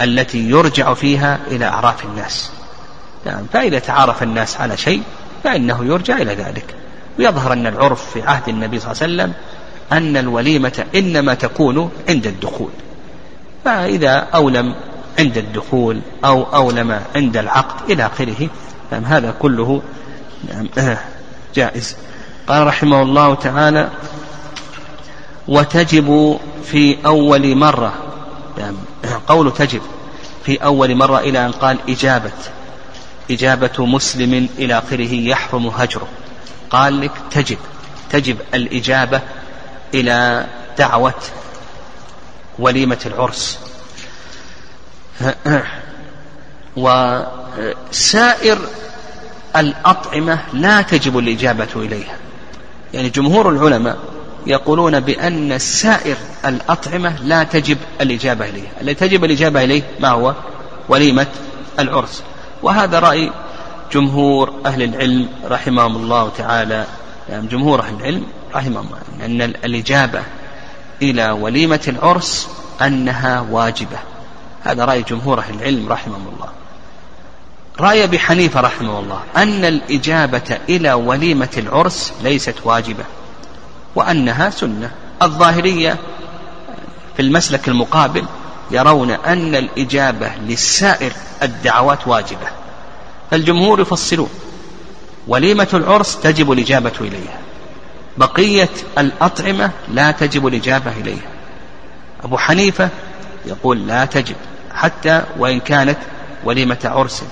التي 0.00 0.50
يرجع 0.50 0.94
فيها 0.94 1.38
إلى 1.50 1.64
أعراف 1.64 2.04
الناس. 2.04 2.50
نعم 3.26 3.46
فإذا 3.52 3.78
تعارف 3.78 4.22
الناس 4.22 4.60
على 4.60 4.76
شيء 4.76 5.02
فإنه 5.44 5.84
يرجع 5.84 6.16
إلى 6.16 6.34
ذلك. 6.34 6.74
ويظهر 7.18 7.52
أن 7.52 7.66
العرف 7.66 8.10
في 8.10 8.22
عهد 8.22 8.48
النبي 8.48 8.78
صلى 8.78 8.92
الله 8.92 9.02
عليه 9.02 9.14
وسلم 9.14 9.32
أن 9.92 10.16
الوليمة 10.16 10.84
إنما 10.94 11.34
تكون 11.34 11.90
عند 12.08 12.26
الدخول. 12.26 12.70
فإذا 13.64 14.10
أولم 14.34 14.74
عند 15.18 15.38
الدخول 15.38 16.00
أو 16.24 16.42
أولم 16.42 17.00
عند 17.14 17.36
العقد 17.36 17.90
إلى 17.90 18.06
آخره 18.06 18.48
نعم 18.92 19.04
هذا 19.04 19.34
كله 19.38 19.82
نعم 20.48 20.96
جائز. 21.54 21.96
قال 22.46 22.66
رحمه 22.66 23.02
الله 23.02 23.34
تعالى 23.34 23.88
وتجب 25.48 26.38
في 26.64 26.96
أول 27.06 27.56
مرة 27.56 27.92
يعني 28.58 28.76
قول 29.28 29.54
تجب 29.54 29.80
في 30.44 30.64
أول 30.64 30.94
مرة 30.94 31.18
إلى 31.18 31.46
أن 31.46 31.52
قال 31.52 31.78
إجابة 31.88 32.32
إجابة 33.30 33.86
مسلم 33.86 34.48
إلى 34.58 34.78
آخره 34.78 35.14
يحرم 35.14 35.66
هجره. 35.66 36.08
قال 36.70 37.00
لك 37.00 37.10
تجب 37.30 37.58
تجب 38.10 38.36
الإجابة 38.54 39.20
إلى 39.94 40.46
دعوة 40.78 41.14
وليمة 42.58 42.98
العرس. 43.06 43.58
وسائر 46.76 48.58
الأطعمة 49.56 50.40
لا 50.52 50.82
تجب 50.82 51.18
الإجابة 51.18 51.68
إليها. 51.76 52.16
يعني 52.94 53.08
جمهور 53.08 53.50
العلماء 53.50 53.98
يقولون 54.46 55.00
بأن 55.00 55.58
سائر 55.58 56.16
الأطعمة 56.44 57.22
لا 57.22 57.42
تجب 57.44 57.78
الإجابة 58.00 58.48
إليها. 58.48 58.70
الذي 58.80 58.94
تجب 58.94 59.24
الإجابة 59.24 59.64
إليه 59.64 59.82
ما 60.00 60.08
هو؟ 60.08 60.34
وليمة 60.88 61.26
العرس. 61.78 62.22
وهذا 62.62 62.98
رأي 62.98 63.32
جمهور 63.92 64.52
أهل 64.66 64.82
العلم 64.82 65.28
رحمهم 65.44 65.96
الله 65.96 66.28
تعالى. 66.38 66.86
يعني 67.28 67.46
جمهور 67.46 67.80
أهل 67.80 67.94
العلم 67.94 68.26
رحمهم 68.54 68.86
الله 68.86 69.26
أن 69.26 69.42
الإجابة 69.42 70.22
إلى 71.02 71.30
وليمة 71.30 71.80
العرس 71.88 72.48
أنها 72.82 73.46
واجبة. 73.50 73.98
هذا 74.64 74.84
رأي 74.84 75.02
جمهور 75.02 75.38
أهل 75.38 75.54
العلم 75.54 75.92
رحمهم 75.92 76.26
الله. 76.34 76.48
رأي 77.80 78.04
أبي 78.04 78.18
حنيفة 78.18 78.60
رحمه 78.60 79.00
الله 79.00 79.20
أن 79.36 79.64
الإجابة 79.64 80.58
إلى 80.68 80.92
وليمة 80.92 81.48
العرس 81.56 82.12
ليست 82.22 82.54
واجبة 82.64 83.04
وأنها 83.94 84.50
سنة. 84.50 84.90
الظاهرية 85.22 85.96
في 87.16 87.22
المسلك 87.22 87.68
المقابل 87.68 88.24
يرون 88.70 89.10
أن 89.10 89.54
الإجابة 89.54 90.30
للسائر 90.34 91.12
الدعوات 91.42 92.08
واجبة. 92.08 92.46
فالجمهور 93.30 93.80
يفصلون 93.80 94.30
وليمة 95.28 95.68
العرس 95.74 96.20
تجب 96.20 96.52
الإجابة 96.52 96.92
إليها. 97.00 97.38
بقية 98.16 98.68
الأطعمة 98.98 99.70
لا 99.88 100.10
تجب 100.10 100.46
الإجابة 100.46 100.92
إليها. 100.92 101.28
أبو 102.24 102.38
حنيفة 102.38 102.88
يقول 103.46 103.86
لا 103.86 104.04
تجب 104.04 104.36
حتى 104.74 105.22
وإن 105.38 105.60
كانت 105.60 105.98
وليمة 106.44 106.78
عرس. 106.84 107.24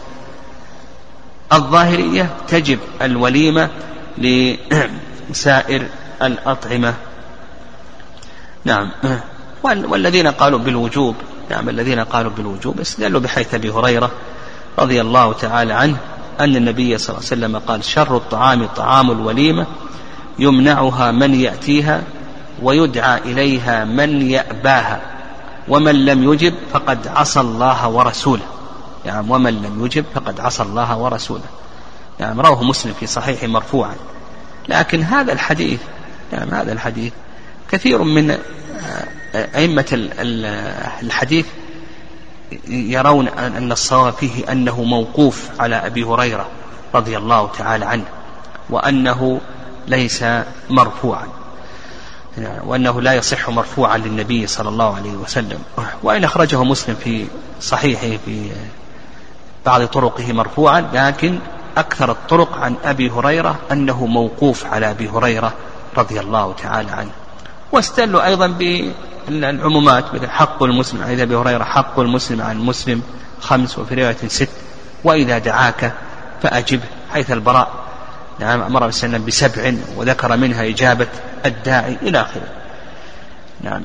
الظاهرية 1.53 2.31
تجب 2.49 2.78
الوليمة 3.03 3.70
لسائر 4.18 5.87
الأطعمة. 6.22 6.95
نعم. 8.64 8.91
والذين 9.62 10.26
قالوا 10.26 10.59
بالوجوب 10.59 11.16
نعم 11.51 11.68
الذين 11.68 12.01
قالوا 12.01 12.31
بالوجوب 12.31 12.81
استدلوا 12.81 13.20
بحيث 13.20 13.55
أبي 13.55 13.70
هريرة 13.70 14.11
رضي 14.78 15.01
الله 15.01 15.33
تعالى 15.33 15.72
عنه 15.72 15.97
أن 16.41 16.57
النبي 16.57 16.99
صلى 16.99 17.09
الله 17.09 17.26
عليه 17.31 17.47
وسلم 17.47 17.59
قال 17.59 17.85
شر 17.85 18.16
الطعام 18.16 18.66
طعام 18.66 19.11
الوليمة 19.11 19.66
يمنعها 20.41 21.11
من 21.11 21.34
يأتيها 21.34 22.03
ويدعى 22.62 23.18
إليها 23.18 23.84
من 23.84 24.30
يأباها. 24.30 25.01
ومن 25.68 26.05
لم 26.05 26.32
يجب 26.32 26.55
فقد 26.72 27.09
عصى 27.09 27.41
الله 27.41 27.88
ورسوله. 27.88 28.47
يعني 29.05 29.26
ومن 29.30 29.62
لم 29.62 29.84
يجب 29.84 30.05
فقد 30.14 30.41
عصى 30.41 30.62
الله 30.62 30.99
ورسوله. 30.99 31.45
يعني 32.20 32.43
رواه 32.43 32.62
مسلم 32.62 32.93
في 33.01 33.07
صحيح 33.07 33.45
مرفوعا. 33.45 33.95
لكن 34.68 35.03
هذا 35.03 35.32
الحديث 35.32 35.80
يعني 36.32 36.51
هذا 36.51 36.72
الحديث 36.72 37.12
كثير 37.70 38.03
من 38.03 38.38
أئمة 39.34 40.09
الحديث 41.03 41.47
يرون 42.68 43.28
أن 43.28 43.72
الصواب 43.72 44.12
فيه 44.12 44.53
أنه 44.53 44.82
موقوف 44.82 45.49
على 45.61 45.76
أبي 45.86 46.05
هريرة 46.05 46.49
رضي 46.95 47.16
الله 47.16 47.51
تعالى 47.59 47.84
عنه 47.84 48.05
وأنه 48.70 49.41
ليس 49.89 50.24
مرفوعا. 50.70 51.26
وأنه 52.64 53.01
لا 53.01 53.14
يصح 53.14 53.51
مرفوعا 53.51 53.99
للنبي 53.99 54.47
صلى 54.47 54.68
الله 54.68 54.97
عليه 54.97 55.12
وسلم. 55.12 55.59
وإن 56.03 56.24
أخرجه 56.24 56.64
مسلم 56.64 56.97
في 57.05 57.26
صحيحه 57.61 58.18
في 58.24 58.51
بعض 59.66 59.85
طرقه 59.85 60.33
مرفوعا 60.33 60.81
لكن 60.93 61.39
أكثر 61.76 62.11
الطرق 62.11 62.57
عن 62.57 62.74
أبي 62.85 63.11
هريرة 63.11 63.59
أنه 63.72 64.07
موقوف 64.07 64.66
على 64.66 64.91
أبي 64.91 65.09
هريرة 65.09 65.53
رضي 65.97 66.20
الله 66.20 66.53
تعالى 66.53 66.91
عنه. 66.91 67.11
واستدلوا 67.72 68.26
أيضا 68.26 68.47
بالعمومات 69.28 70.14
مثل 70.14 70.31
حق 70.31 70.62
المسلم 70.62 71.03
عن 71.03 71.20
أبي 71.20 71.37
هريرة 71.37 71.64
حق 71.64 72.01
المسلم 72.01 72.43
عن 72.43 72.57
المسلم 72.57 73.03
خمس 73.41 73.78
وفي 73.78 73.95
رواية 73.95 74.16
ست 74.28 74.49
وإذا 75.05 75.39
دعاك 75.39 75.93
فأجب 76.43 76.81
حيث 77.12 77.31
البراء 77.31 77.70
نعم 78.41 78.62
أمر 78.62 78.86
وسلم 78.86 79.24
بسبع 79.24 79.72
وذكر 79.97 80.36
منها 80.36 80.68
إجابة 80.68 81.07
الداعي 81.47 81.97
إلى 82.03 82.20
آخره. 82.20 82.49
نعم. 83.61 83.82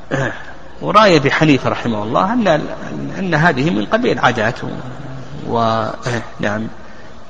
ورأي 0.82 1.16
أبي 1.16 1.30
حنيفة 1.30 1.70
رحمه 1.70 2.02
الله 2.02 2.32
أن 2.32 2.48
أن 3.18 3.34
هذه 3.34 3.70
من 3.70 3.86
قبيل 3.86 4.18
عادات 4.18 4.54
ونعم 5.48 6.68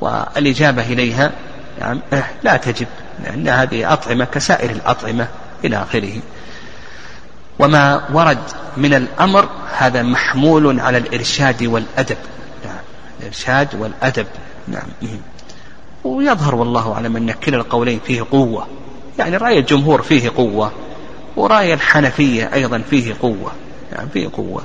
والإجابة 0.01 0.83
إليها 0.83 1.33
نعم 1.81 2.01
لا 2.43 2.57
تجب 2.57 2.87
لأن 3.25 3.49
هذه 3.49 3.93
أطعمة 3.93 4.25
كسائر 4.25 4.71
الأطعمة 4.71 5.29
إلى 5.65 5.77
آخره. 5.83 6.21
وما 7.59 8.03
ورد 8.13 8.39
من 8.77 8.95
الأمر 8.95 9.49
هذا 9.79 10.03
محمول 10.03 10.81
على 10.81 10.99
الإرشاد 10.99 11.63
والأدب. 11.63 12.17
نعم 12.65 12.79
الإرشاد 13.21 13.75
والأدب. 13.75 14.27
نعم. 14.69 14.89
ويظهر 16.07 16.55
والله 16.55 16.93
أعلم 16.93 17.17
أن 17.17 17.33
كلا 17.33 17.57
القولين 17.57 18.01
فيه 18.07 18.27
قوة. 18.31 18.67
يعني 19.19 19.37
رأي 19.37 19.59
الجمهور 19.59 20.03
فيه 20.03 20.31
قوة 20.37 20.73
ورأي 21.37 21.75
الحنفية 21.75 22.55
أيضا 22.55 22.79
فيه 22.79 23.15
قوة 23.23 23.53
يعني 23.93 24.11
فيه 24.11 24.29
قوة. 24.33 24.63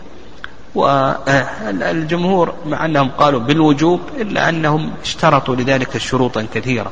والجمهور 0.75 2.53
مع 2.65 2.85
أنهم 2.85 3.09
قالوا 3.09 3.39
بالوجوب 3.39 3.99
إلا 4.17 4.49
أنهم 4.49 4.91
اشترطوا 5.01 5.55
لذلك 5.55 5.97
شروطا 5.97 6.47
كثيرة 6.53 6.91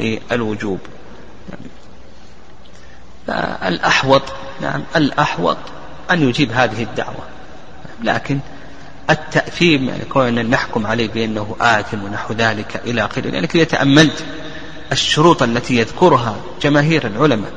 للوجوب. 0.00 0.78
الأحوط 3.66 4.22
نعم 4.60 4.82
الأحوط 4.96 5.56
أن 6.10 6.22
يجيب 6.22 6.52
هذه 6.52 6.82
الدعوة. 6.82 7.24
لكن 8.02 8.38
التأثيم 9.10 9.88
يعني 9.88 10.04
كون 10.04 10.50
نحكم 10.50 10.86
عليه 10.86 11.08
بأنه 11.08 11.56
آثم 11.60 12.04
ونحو 12.04 12.34
ذلك 12.34 12.82
إلى 12.86 13.04
آخره. 13.04 13.30
لأنك 13.30 13.56
إذا 13.56 13.64
تأملت 13.64 14.24
الشروط 14.92 15.42
التي 15.42 15.76
يذكرها 15.76 16.36
جماهير 16.62 17.06
العلماء 17.06 17.52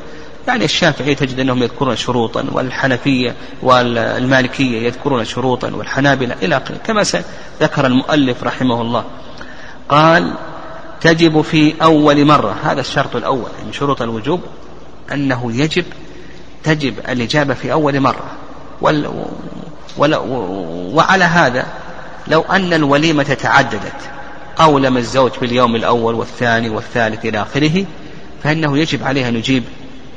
يعني 0.47 0.65
الشافعية 0.65 1.15
تجد 1.15 1.39
أنهم 1.39 1.63
يذكرون 1.63 1.95
شروطا 1.95 2.45
والحنفية 2.51 3.35
والمالكية 3.61 4.81
يذكرون 4.81 5.25
شروطا 5.25 5.71
والحنابلة 5.71 6.35
إلى 6.41 6.57
آخره. 6.57 6.77
كما 6.77 7.03
ذكر 7.61 7.85
المؤلف 7.85 8.43
رحمه 8.43 8.81
الله 8.81 9.03
قال 9.89 10.33
تجب 11.01 11.41
في 11.41 11.73
أول 11.81 12.25
مرة 12.25 12.55
هذا 12.63 12.81
الشرط 12.81 13.15
الأول 13.15 13.49
يعني 13.59 13.73
شروط 13.73 14.01
الوجوب 14.01 14.41
أنه 15.11 15.51
يجب 15.53 15.85
تجب 16.63 16.99
الإجابة 17.09 17.53
في 17.53 17.71
أول 17.71 17.99
مرة. 17.99 18.31
وعلى 19.97 21.23
هذا 21.23 21.65
لو 22.27 22.41
أن 22.41 22.73
الوليمة 22.73 23.23
تعددت 23.23 24.09
أولم 24.61 24.97
الزوج 24.97 25.31
باليوم 25.41 25.75
الأول 25.75 26.15
والثاني 26.15 26.69
والثالث 26.69 27.25
إلى 27.25 27.41
آخره 27.41 27.85
فإنه 28.43 28.77
يجب 28.77 29.03
عليه 29.03 29.27
أن 29.27 29.35
يجيب 29.35 29.63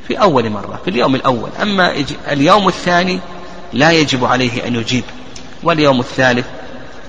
في 0.07 0.21
أول 0.21 0.49
مرة 0.49 0.79
في 0.83 0.89
اليوم 0.89 1.15
الأول. 1.15 1.49
أما 1.61 1.93
اليوم 2.31 2.67
الثاني 2.67 3.19
لا 3.73 3.91
يجب 3.91 4.25
عليه 4.25 4.67
أن 4.67 4.75
يجيب 4.75 5.03
واليوم 5.63 5.99
الثالث 5.99 6.45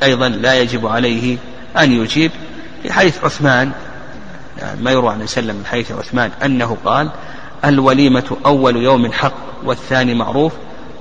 أيضا 0.03 0.29
لا 0.29 0.55
يجب 0.55 0.87
عليه 0.87 1.37
أن 1.79 1.93
يجيب 1.93 2.31
في 2.83 2.93
حيث 2.93 3.25
عثمان 3.25 3.73
ما 4.81 4.91
يروى 4.91 5.13
عن 5.13 5.23
وسلم 5.23 5.57
من 5.57 5.67
حيث 5.67 5.93
عثمان 5.93 6.31
أنه 6.45 6.77
قال 6.85 7.11
الوليمة 7.65 8.37
أول 8.47 8.77
يوم 8.77 9.13
حق 9.13 9.35
والثاني 9.65 10.15
معروف 10.15 10.53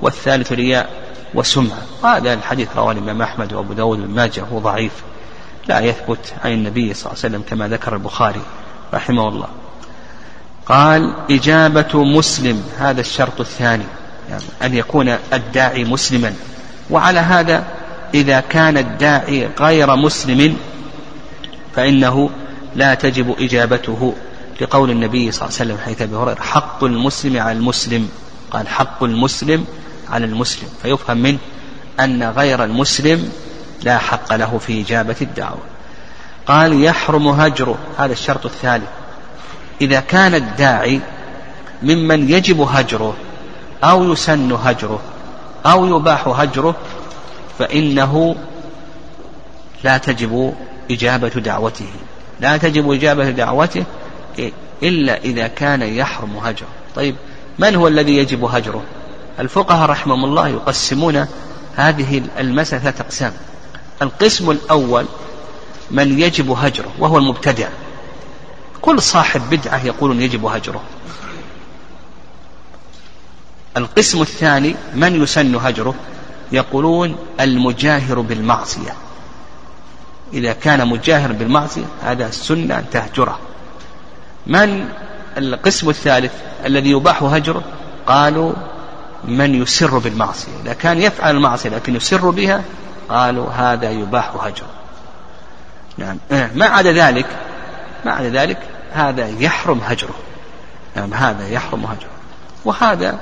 والثالث 0.02 0.52
رياء 0.52 1.03
وسمعة. 1.34 1.82
هذا 2.04 2.34
الحديث 2.34 2.68
رواه 2.76 2.92
الإمام 2.92 3.22
أحمد 3.22 3.52
وأبو 3.52 3.72
داود 3.72 3.98
بن 3.98 4.14
ماجه 4.14 4.42
هو 4.52 4.58
ضعيف. 4.58 4.92
لا 5.68 5.80
يثبت 5.80 6.34
عن 6.44 6.52
النبي 6.52 6.94
صلى 6.94 7.12
الله 7.12 7.24
عليه 7.24 7.34
وسلم 7.34 7.42
كما 7.50 7.68
ذكر 7.68 7.94
البخاري 7.94 8.40
رحمه 8.94 9.28
الله. 9.28 9.48
قال 10.66 11.14
إجابة 11.30 12.04
مسلم 12.04 12.64
هذا 12.78 13.00
الشرط 13.00 13.40
الثاني. 13.40 13.84
يعني 14.30 14.42
أن 14.62 14.74
يكون 14.74 15.08
الداعي 15.32 15.84
مسلما. 15.84 16.34
وعلى 16.90 17.20
هذا 17.20 17.64
إذا 18.14 18.40
كان 18.40 18.78
الداعي 18.78 19.48
غير 19.60 19.96
مسلم 19.96 20.56
فإنه 21.74 22.30
لا 22.74 22.94
تجب 22.94 23.34
إجابته 23.40 24.14
لقول 24.60 24.90
النبي 24.90 25.32
صلى 25.32 25.48
الله 25.48 25.60
عليه 25.60 25.72
وسلم 25.72 25.84
حيث 25.84 26.02
أبي 26.02 26.16
هريرة 26.16 26.40
حق 26.40 26.84
المسلم 26.84 27.40
على 27.42 27.58
المسلم. 27.58 28.08
قال 28.50 28.68
حق 28.68 29.04
المسلم 29.04 29.66
على 30.10 30.26
المسلم 30.26 30.68
فيفهم 30.82 31.16
منه 31.16 31.38
أن 32.00 32.22
غير 32.22 32.64
المسلم 32.64 33.32
لا 33.82 33.98
حق 33.98 34.34
له 34.34 34.58
في 34.58 34.80
إجابة 34.80 35.16
الدعوة. 35.20 35.62
قال 36.46 36.82
يحرم 36.82 37.28
هجره 37.28 37.78
هذا 37.98 38.12
الشرط 38.12 38.46
الثالث 38.46 38.88
إذا 39.80 40.00
كان 40.00 40.34
الداعي 40.34 41.00
ممن 41.82 42.30
يجب 42.30 42.60
هجره 42.60 43.14
أو 43.84 44.12
يسن 44.12 44.52
هجره 44.52 45.00
أو 45.66 45.86
يباح 45.96 46.28
هجره 46.28 46.76
فإنه 47.58 48.36
لا 49.84 49.98
تجب 49.98 50.54
إجابة 50.90 51.28
دعوته. 51.28 51.90
لا 52.40 52.56
تجب 52.56 52.92
إجابة 52.92 53.30
دعوته 53.30 53.84
إلا 54.82 55.16
إذا 55.16 55.46
كان 55.46 55.82
يحرم 55.82 56.36
هجره. 56.36 56.68
طيب 56.96 57.16
من 57.58 57.74
هو 57.74 57.88
الذي 57.88 58.16
يجب 58.16 58.44
هجره؟ 58.44 58.82
الفقهاء 59.38 59.90
رحمهم 59.90 60.24
الله 60.24 60.48
يقسمون 60.48 61.26
هذه 61.76 62.22
المسألة 62.38 62.82
ثلاثة 62.82 63.04
أقسام. 63.04 63.32
القسم 64.02 64.50
الأول 64.50 65.06
من 65.90 66.20
يجب 66.20 66.50
هجره 66.50 66.92
وهو 66.98 67.18
المبتدع. 67.18 67.68
كل 68.80 69.02
صاحب 69.02 69.50
بدعة 69.50 69.86
يقول 69.86 70.20
يجب 70.20 70.46
هجره. 70.46 70.82
القسم 73.76 74.22
الثاني 74.22 74.76
من 74.94 75.22
يسن 75.22 75.54
هجره؟ 75.54 75.94
يقولون 76.52 77.16
المجاهر 77.40 78.20
بالمعصية. 78.20 78.94
إذا 80.32 80.52
كان 80.52 80.88
مجاهر 80.88 81.32
بالمعصية 81.32 81.84
هذا 82.02 82.26
السنة 82.26 82.78
أن 82.78 82.84
تهجره. 82.90 83.38
من 84.46 84.88
القسم 85.36 85.88
الثالث 85.90 86.32
الذي 86.66 86.90
يباح 86.90 87.22
هجره؟ 87.22 87.62
قالوا 88.06 88.52
من 89.28 89.62
يسر 89.62 89.98
بالمعصية. 89.98 90.52
إذا 90.64 90.72
كان 90.72 91.00
يفعل 91.00 91.36
المعصية 91.36 91.70
لكن 91.70 91.96
يسر 91.96 92.30
بها 92.30 92.62
قالوا 93.08 93.50
هذا 93.50 93.90
يباح 93.90 94.30
هجره 94.40 94.70
نعم. 95.98 96.18
ما 96.54 96.66
عدا 96.66 96.92
ذلك 96.92 97.26
ما 98.04 98.12
عدا 98.12 98.28
ذلك 98.28 98.58
هذا 98.92 99.28
يحرم 99.28 99.80
هجره 99.84 100.14
نعم 100.96 101.14
هذا 101.14 101.48
يحرم 101.48 101.84
هجره 101.84 102.10
وهذا 102.64 103.18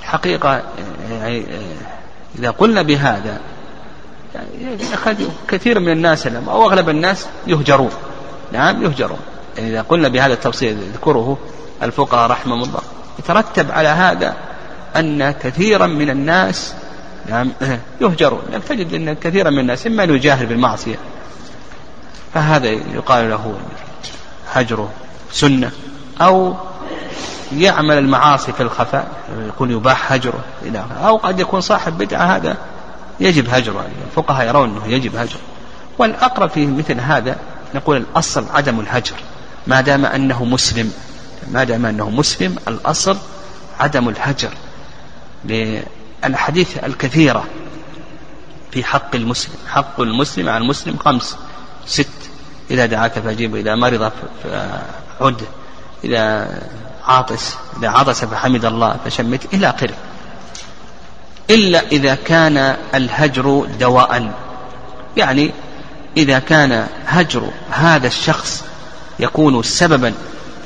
الحقيقة 0.00 0.62
يعني 1.10 1.44
إذا 2.38 2.50
قلنا 2.50 2.82
بهذا 2.82 3.40
يعني 4.34 5.26
كثير 5.48 5.80
من 5.80 5.92
الناس 5.92 6.26
أو 6.26 6.70
أغلب 6.70 6.88
الناس 6.88 7.26
يهجرون. 7.46 7.90
نعم 8.52 8.82
يهجرون. 8.82 9.18
يعني 9.56 9.70
إذا 9.70 9.82
قلنا 9.82 10.08
بهذا 10.08 10.32
التفصيل 10.32 10.78
يذكره 10.78 11.38
الفقهاء 11.82 12.30
رحمهم 12.30 12.62
الله. 12.62 12.80
يترتب 13.18 13.70
على 13.70 13.88
هذا 13.88 14.36
أن 14.96 15.30
كثيرا 15.30 15.86
من 15.86 16.10
الناس 16.10 16.74
نعم 17.28 17.52
يهجرون. 18.00 18.42
يعني 18.50 18.62
تجد 18.68 18.94
أن 18.94 19.12
كثيرا 19.14 19.50
من 19.50 19.58
الناس 19.58 19.86
إما 19.86 20.04
أن 20.04 20.14
يجاهر 20.14 20.46
بالمعصية. 20.46 20.96
فهذا 22.34 22.68
يقال 22.68 23.30
له 23.30 23.58
هجره 24.52 24.90
سنة 25.32 25.70
أو 26.20 26.54
يعمل 27.52 27.98
المعاصي 27.98 28.52
في 28.52 28.62
الخفاء 28.62 29.08
يكون 29.46 29.70
يباح 29.70 30.12
هجره 30.12 30.44
إلى 30.62 30.84
أو 31.04 31.16
قد 31.16 31.40
يكون 31.40 31.60
صاحب 31.60 31.98
بدعة 31.98 32.36
هذا 32.36 32.56
يجب 33.20 33.48
هجره. 33.48 33.86
الفقهاء 34.06 34.48
يرون 34.48 34.68
أنه 34.68 34.94
يجب 34.94 35.16
هجره. 35.16 35.40
والأقرب 35.98 36.50
في 36.50 36.66
مثل 36.66 37.00
هذا 37.00 37.36
نقول 37.74 37.96
الأصل 37.96 38.44
عدم 38.54 38.80
الهجر. 38.80 39.16
ما 39.66 39.80
دام 39.80 40.06
أنه 40.06 40.44
مسلم 40.44 40.92
ما 41.50 41.64
دام 41.64 41.86
أنه 41.86 42.10
مسلم 42.10 42.56
الأصل 42.68 43.16
عدم 43.80 44.08
الهجر. 44.08 44.50
للأحاديث 45.44 46.84
الكثيرة 46.84 47.44
في 48.72 48.84
حق 48.84 49.14
المسلم 49.14 49.54
حق 49.68 50.00
المسلم 50.00 50.48
على 50.48 50.62
المسلم 50.62 50.96
خمس 50.96 51.36
ست 51.86 52.08
إذا 52.70 52.86
دعاك 52.86 53.12
فأجيب 53.12 53.56
إذا 53.56 53.74
مرض 53.74 54.12
فعد 54.44 55.42
إذا 56.04 56.48
عاطس 57.04 57.56
إذا 57.78 57.88
عطس 57.88 58.24
فحمد 58.24 58.64
الله 58.64 58.96
فشمت 59.04 59.54
إلى 59.54 59.70
آخره. 59.70 59.94
إلا 61.50 61.82
إذا 61.92 62.14
كان 62.14 62.76
الهجر 62.94 63.66
دواء. 63.80 64.32
يعني 65.16 65.50
إذا 66.16 66.38
كان 66.38 66.86
هجر 67.06 67.50
هذا 67.70 68.06
الشخص 68.06 68.64
يكون 69.20 69.62
سببا 69.62 70.14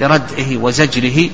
لردعه 0.00 0.56
وزجره 0.56 1.30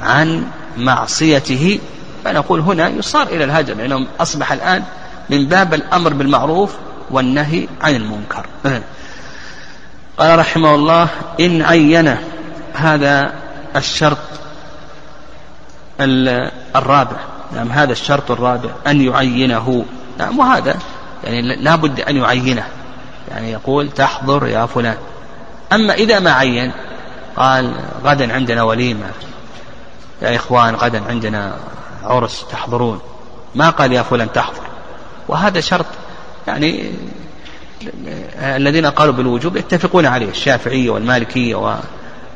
عن 0.00 0.46
معصيته 0.76 1.78
فنقول 2.24 2.60
هنا 2.60 2.88
يصار 2.88 3.26
إلى 3.26 3.44
الهجر 3.44 3.74
لأنه 3.74 4.06
أصبح 4.20 4.52
الآن 4.52 4.82
من 5.30 5.46
باب 5.46 5.74
الأمر 5.74 6.12
بالمعروف 6.12 6.74
والنهي 7.10 7.68
عن 7.80 7.94
المنكر. 7.94 8.46
قال 10.18 10.38
رحمه 10.38 10.74
الله 10.74 11.08
إن 11.40 11.62
عين 11.62 12.16
هذا 12.74 13.32
الشرط 13.76 14.18
الرابع. 16.00 17.16
نعم 17.54 17.72
هذا 17.72 17.92
الشرط 17.92 18.30
الرابع 18.30 18.70
أن 18.86 19.00
يعينه. 19.00 19.84
نعم 20.18 20.38
وهذا 20.38 20.76
يعني 21.24 21.56
لا 21.56 21.76
بد 21.76 22.00
أن 22.00 22.16
يعينه. 22.16 22.64
يعني 23.30 23.52
يقول 23.52 23.90
تحضر 23.90 24.46
يا 24.46 24.66
فلان. 24.66 24.96
أما 25.72 25.94
إذا 25.94 26.18
ما 26.18 26.32
عين 26.32 26.72
قال 27.36 27.74
غدا 28.04 28.34
عندنا 28.34 28.62
وليمة. 28.62 29.06
يا 30.22 30.36
إخوان 30.36 30.74
غدا 30.74 31.02
عندنا 31.08 31.56
عرس 32.04 32.44
تحضرون. 32.50 33.00
ما 33.54 33.70
قال 33.70 33.92
يا 33.92 34.02
فلان 34.02 34.32
تحضر. 34.32 34.62
وهذا 35.28 35.60
شرط. 35.60 35.86
يعني 36.46 36.90
الذين 38.38 38.86
قالوا 38.86 39.14
بالوجوب 39.14 39.56
يتفقون 39.56 40.06
عليه 40.06 40.28
الشافعية 40.28 40.90
والمالكية 40.90 41.78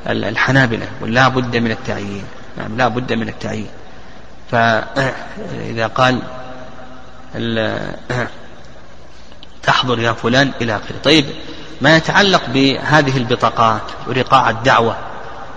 والحنابلة 0.07 0.89
ولا 1.01 1.29
بد 1.29 1.57
من 1.57 1.71
التعيين. 1.71 2.25
نعم 2.59 2.77
لا 2.77 2.89
بد 2.89 3.13
من 3.13 3.29
التعيين. 3.29 3.69
فإذا 4.51 5.87
قال 5.87 6.23
تحضر 9.63 9.99
يا 9.99 10.13
فلان 10.13 10.53
إلى 10.61 10.77
آخره. 10.77 10.97
طيب 11.05 11.25
ما 11.81 11.97
يتعلق 11.97 12.43
بهذه 12.49 13.17
البطاقات 13.17 13.83
ورقاع 14.07 14.51
الدعوة 14.51 14.97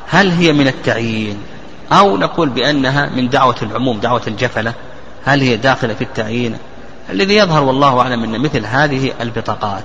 هل 0.07 0.31
هي 0.31 0.53
من 0.53 0.67
التعيين؟ 0.67 1.43
أو 1.91 2.17
نقول 2.17 2.49
بأنها 2.49 3.09
من 3.09 3.29
دعوة 3.29 3.55
العموم 3.61 3.99
دعوة 3.99 4.21
الجفلة. 4.27 4.73
هل 5.25 5.41
هي 5.41 5.57
داخلة 5.57 5.93
في 5.93 6.03
التعيين؟ 6.03 6.57
الذي 7.09 7.35
يظهر 7.35 7.63
والله 7.63 7.99
أعلم 7.99 8.23
أن 8.23 8.41
مثل 8.41 8.65
هذه 8.65 9.13
البطاقات. 9.21 9.83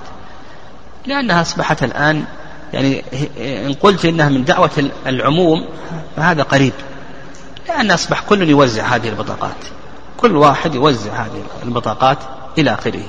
لأنها 1.05 1.41
أصبحت 1.41 1.83
الآن 1.83 2.23
يعني 2.73 3.03
إن 3.39 3.73
قلت 3.73 4.05
إنها 4.05 4.29
من 4.29 4.43
دعوة 4.43 4.89
العموم 5.07 5.65
فهذا 6.15 6.43
قريب. 6.43 6.73
لأن 7.69 7.91
أصبح 7.91 8.21
كل 8.21 8.49
يوزع 8.49 8.83
هذه 8.83 9.09
البطاقات. 9.09 9.65
كل 10.17 10.35
واحد 10.35 10.75
يوزع 10.75 11.11
هذه 11.11 11.43
البطاقات 11.63 12.17
إلى 12.57 12.73
آخره. 12.73 13.03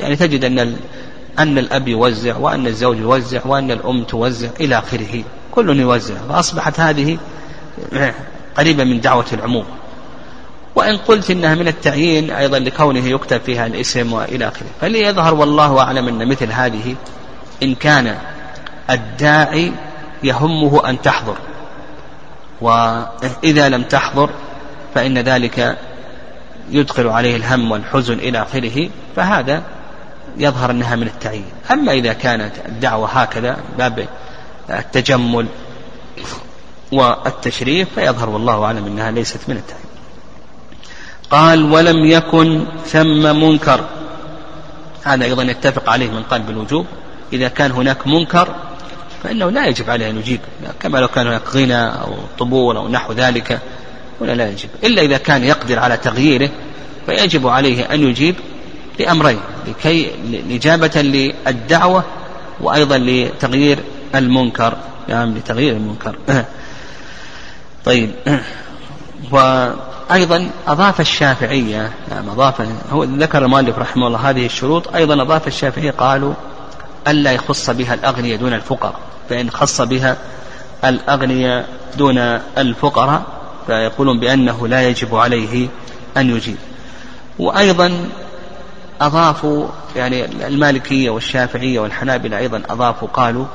يعني 0.00 0.16
تجد 0.16 0.44
أن 0.44 0.76
أن 1.38 1.58
الأب 1.58 1.88
يوزع 1.88 2.36
وأن 2.36 2.66
الزوج 2.66 2.98
يوزع 2.98 3.40
وأن 3.44 3.70
الأم 3.70 4.04
توزع 4.04 4.48
إلى 4.60 4.78
آخره. 4.78 5.24
كل 5.52 5.80
يوزع. 5.80 6.14
فأصبحت 6.28 6.80
هذه 6.80 7.18
قريبة 8.56 8.84
من 8.84 9.00
دعوة 9.00 9.26
العموم. 9.32 9.64
وإن 10.74 10.96
قلت 10.96 11.30
إنها 11.30 11.54
من 11.54 11.68
التعيين 11.68 12.30
أيضا 12.30 12.58
لكونه 12.58 13.06
يكتب 13.06 13.40
فيها 13.40 13.66
الاسم 13.66 14.12
وإلى 14.12 14.48
آخره. 14.48 14.66
فليظهر 14.80 15.34
والله 15.34 15.80
أعلم 15.80 16.08
أن 16.08 16.28
مثل 16.28 16.52
هذه 16.52 16.94
إن 17.62 17.74
كان 17.74 18.18
الداعي 18.90 19.72
يهمه 20.22 20.88
أن 20.88 21.02
تحضر. 21.02 21.36
وإذا 22.60 23.68
لم 23.68 23.82
تحضر 23.82 24.30
فإن 24.94 25.18
ذلك 25.18 25.78
يدخل 26.70 27.06
عليه 27.06 27.36
الهم 27.36 27.70
والحزن 27.70 28.18
إلى 28.18 28.42
آخره 28.42 28.88
فهذا 29.16 29.62
يظهر 30.36 30.70
أنها 30.70 30.96
من 30.96 31.06
التعيين. 31.06 31.52
أما 31.72 31.92
إذا 31.92 32.12
كانت 32.12 32.52
الدعوة 32.68 33.08
هكذا 33.08 33.56
باب 33.78 34.06
التجمل 34.70 35.46
والتشريف 36.92 37.88
فيظهر 37.94 38.30
والله 38.30 38.64
أعلم 38.64 38.86
أنها 38.86 39.10
ليست 39.10 39.40
من 39.48 39.56
التعيين 39.56 39.92
قال 41.30 41.72
ولم 41.72 42.04
يكن 42.04 42.64
ثم 42.86 43.40
منكر. 43.40 43.84
هذا 45.02 45.24
أيضا 45.24 45.42
يتفق 45.42 45.90
عليه 45.90 46.10
من 46.10 46.22
قال 46.22 46.42
بالوجوب. 46.42 46.86
إذا 47.32 47.48
كان 47.48 47.70
هناك 47.70 48.06
منكر 48.06 48.54
فإنه 49.22 49.50
لا 49.50 49.66
يجب 49.66 49.90
عليه 49.90 50.10
أن 50.10 50.18
يجيب 50.18 50.40
كما 50.80 50.98
لو 50.98 51.08
كان 51.08 51.26
هناك 51.26 51.56
غنى 51.56 51.86
أو 51.86 52.14
طبول 52.38 52.76
أو 52.76 52.88
نحو 52.88 53.12
ذلك 53.12 53.60
ولا 54.20 54.32
لا 54.32 54.48
يجب. 54.48 54.68
إلا 54.84 55.02
إذا 55.02 55.16
كان 55.16 55.44
يقدر 55.44 55.78
على 55.78 55.96
تغييره 55.96 56.50
فيجب 57.06 57.48
عليه 57.48 57.94
أن 57.94 58.02
يجيب 58.02 58.34
لأمرين 58.98 59.40
لكي 59.68 60.10
إجابة 60.50 61.02
للدعوة 61.02 62.04
وأيضا 62.60 62.98
لتغيير 62.98 63.78
المنكر. 64.14 64.76
نعم 65.08 65.36
لتغيير 65.36 65.72
المنكر. 65.72 66.16
طيب. 67.84 68.10
وأيضا 69.32 70.50
أضاف 70.68 71.00
الشافعية 71.00 71.92
نعم 72.10 72.30
أضاف 72.30 72.68
هو 72.92 73.04
ذكر 73.04 73.44
المؤلف 73.44 73.78
رحمه 73.78 74.06
الله 74.06 74.30
هذه 74.30 74.46
الشروط 74.46 74.94
أيضا 74.94 75.22
أضاف 75.22 75.48
الشافعية 75.48 75.90
قالوا 75.90 76.34
ألا 77.08 77.32
يخص 77.32 77.70
بها 77.70 77.94
الأغنياء 77.94 78.38
دون 78.38 78.52
الفقراء 78.52 78.94
فإن 79.30 79.50
خص 79.50 79.80
بها 79.80 80.16
الأغنياء 80.84 81.68
دون 81.98 82.18
الفقراء 82.58 83.22
فيقولون 83.66 84.20
بأنه 84.20 84.68
لا 84.68 84.88
يجب 84.88 85.14
عليه 85.14 85.68
أن 86.16 86.36
يجيب. 86.36 86.56
وأيضا 87.38 88.08
أضافوا 89.00 89.66
يعني 89.96 90.24
المالكية 90.46 91.10
والشافعية 91.10 91.80
والحنابلة 91.80 92.38
أيضا 92.38 92.62
أضافوا 92.70 93.08
قالوا 93.08 93.46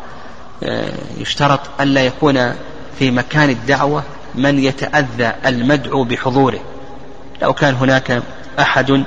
آه، 0.63 0.93
يشترط 1.17 1.59
ألا 1.82 2.05
يكون 2.05 2.53
في 2.99 3.11
مكان 3.11 3.49
الدعوة 3.49 4.03
من 4.36 4.59
يتأذى 4.59 5.34
المدعو 5.45 6.03
بحضوره. 6.03 6.59
لو 7.41 7.53
كان 7.53 7.75
هناك 7.75 8.23
أحد 8.59 9.03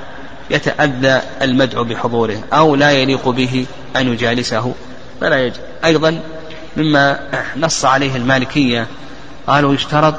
يتأذى 0.51 1.23
المدعو 1.43 1.85
بحضوره 1.85 2.37
أو 2.53 2.75
لا 2.77 2.91
يليق 2.91 3.29
به 3.29 3.67
أن 3.97 4.13
يجالسه 4.13 4.75
فلا 5.21 5.47
يجب. 5.47 5.61
أيضا 5.85 6.21
مما 6.77 7.21
نص 7.57 7.85
عليه 7.85 8.17
المالكية 8.17 8.87
قالوا 9.47 9.75
يشترط 9.75 10.15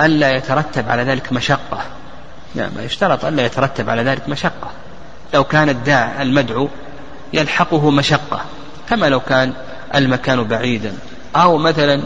ألا 0.00 0.36
يترتب 0.36 0.88
على 0.88 1.02
ذلك 1.02 1.32
مشقة. 1.32 1.82
نعم 2.54 2.70
يشترط 2.78 3.24
ألا 3.24 3.46
يترتب 3.46 3.90
على 3.90 4.02
ذلك 4.02 4.28
مشقة. 4.28 4.70
لو 5.34 5.44
كان 5.44 5.68
الداع 5.68 6.22
المدعو 6.22 6.68
يلحقه 7.32 7.90
مشقة 7.90 8.40
كما 8.88 9.06
لو 9.06 9.20
كان 9.20 9.52
المكان 9.94 10.44
بعيدا. 10.44 10.94
أو 11.36 11.58
مثلا 11.58 12.02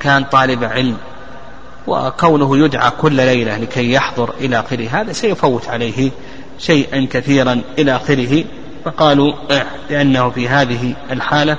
كان 0.00 0.24
طالب 0.24 0.64
علم 0.64 0.96
وكونه 1.86 2.58
يدعى 2.58 2.90
كل 2.90 3.12
ليلة 3.12 3.58
لكي 3.58 3.92
يحضر 3.92 4.34
إلى 4.40 4.60
آخره 4.60 4.88
هذا 4.88 5.12
سيفوت 5.12 5.68
عليه 5.68 6.10
شيئا 6.58 7.08
كثيرا 7.10 7.60
إلى 7.78 7.96
آخره. 7.96 8.44
فقالوا 8.84 9.32
لأنه 9.90 10.30
في 10.30 10.48
هذه 10.48 10.94
الحالة 11.10 11.56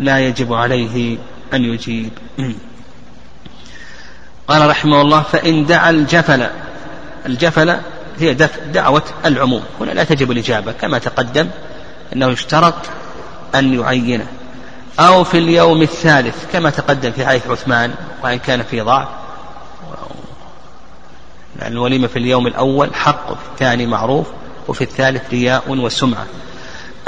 لا 0.00 0.18
يجب 0.18 0.52
عليه 0.52 1.18
أن 1.54 1.64
يجيب. 1.64 2.10
قال 4.48 4.70
رحمه 4.70 5.00
الله 5.00 5.22
فإن 5.22 5.66
دعا 5.66 5.90
الجفل 5.90 6.46
الجفل 7.26 7.76
هي 8.18 8.34
دعوة 8.72 9.02
العموم. 9.26 9.62
هنا 9.80 9.90
لا 9.90 10.04
تجب 10.04 10.30
الإجابة 10.30 10.72
كما 10.72 10.98
تقدم 10.98 11.48
أنه 12.12 12.26
يشترط 12.26 12.74
أن 13.54 13.80
يعينه. 13.80 14.26
أو 15.00 15.24
في 15.24 15.38
اليوم 15.38 15.82
الثالث 15.82 16.52
كما 16.52 16.70
تقدم 16.70 17.12
في 17.12 17.26
حديث 17.26 17.46
عثمان 17.46 17.94
وإن 18.22 18.38
كان 18.38 18.62
في 18.62 18.80
ضعف. 18.80 19.08
يعني 21.58 21.74
الوليمة 21.74 22.06
في 22.06 22.18
اليوم 22.18 22.46
الأول 22.46 22.94
حق 22.94 23.30
وفي 23.30 23.40
الثاني 23.52 23.86
معروف 23.86 24.26
وفي 24.68 24.84
الثالث 24.84 25.30
رياء 25.30 25.62
وسمعة. 25.68 26.26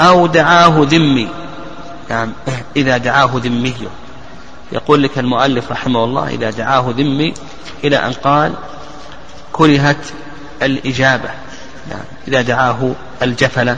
أو 0.01 0.27
دعاه 0.27 0.85
ذمي. 0.89 1.29
يعني 2.09 2.31
إذا 2.75 2.97
دعاه 2.97 3.31
ذمي. 3.33 3.75
يقول 4.71 5.03
لك 5.03 5.19
المؤلف 5.19 5.71
رحمه 5.71 6.03
الله 6.03 6.27
إذا 6.27 6.49
دعاه 6.49 6.93
ذمي 6.97 7.33
إلى 7.83 7.97
أن 7.97 8.13
قال 8.13 8.53
كرهت 9.51 10.05
الإجابة. 10.61 11.29
يعني 11.91 12.03
إذا 12.27 12.41
دعاه 12.41 12.91
الجفلة. 13.21 13.77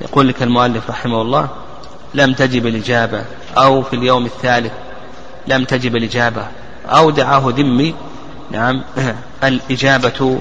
يقول 0.00 0.28
لك 0.28 0.42
المؤلف 0.42 0.90
رحمه 0.90 1.22
الله 1.22 1.48
لم 2.14 2.32
تجب 2.32 2.66
الإجابة 2.66 3.24
أو 3.56 3.82
في 3.82 3.96
اليوم 3.96 4.26
الثالث 4.26 4.72
لم 5.46 5.64
تجب 5.64 5.96
الإجابة 5.96 6.46
أو 6.86 7.10
دعاه 7.10 7.42
ذمي 7.46 7.94
نعم 8.50 8.82
الإجابة 9.44 10.40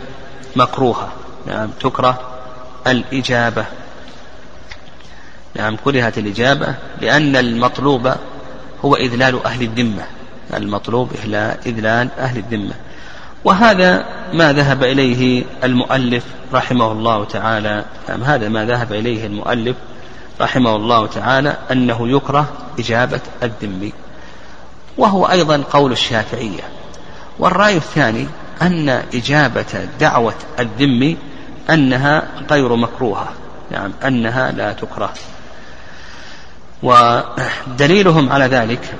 مكروهة 0.55 1.11
نعم 1.47 1.69
تكره 1.81 2.19
الإجابة. 2.87 3.65
نعم 5.55 5.75
كرهت 5.75 6.17
الإجابة 6.17 6.75
لأن 7.01 7.35
المطلوب 7.35 8.11
هو 8.85 8.95
إذلال 8.95 9.45
أهل 9.45 9.61
الذمة 9.61 10.03
المطلوب 10.53 11.11
إذلال 11.65 12.09
أهل 12.19 12.37
الذمة. 12.37 12.73
وهذا 13.43 14.05
ما 14.33 14.53
ذهب 14.53 14.83
إليه 14.83 15.43
المؤلف 15.63 16.23
رحمه 16.53 16.91
الله 16.91 17.25
تعالى 17.25 17.85
نعم 18.09 18.23
هذا 18.23 18.49
ما 18.49 18.65
ذهب 18.65 18.93
إليه 18.93 19.25
المؤلف 19.25 19.75
رحمه 20.41 20.75
الله 20.75 21.07
تعالى 21.07 21.57
أنه 21.71 22.09
يكره 22.09 22.47
إجابة 22.79 23.19
الذمي 23.43 23.93
وهو 24.97 25.25
أيضا 25.25 25.63
قول 25.71 25.91
الشافعية. 25.91 26.63
والرأي 27.39 27.77
الثاني 27.77 28.27
أن 28.61 28.89
إجابة 28.89 29.87
دعوة 29.99 30.33
الذمي 30.59 31.17
أنها 31.69 32.27
غير 32.51 32.75
مكروهة. 32.75 33.27
نعم 33.71 33.91
أنها 34.05 34.51
لا 34.51 34.73
تكره. 34.73 35.13
ودليلهم 36.83 38.31
على 38.31 38.45
ذلك 38.45 38.93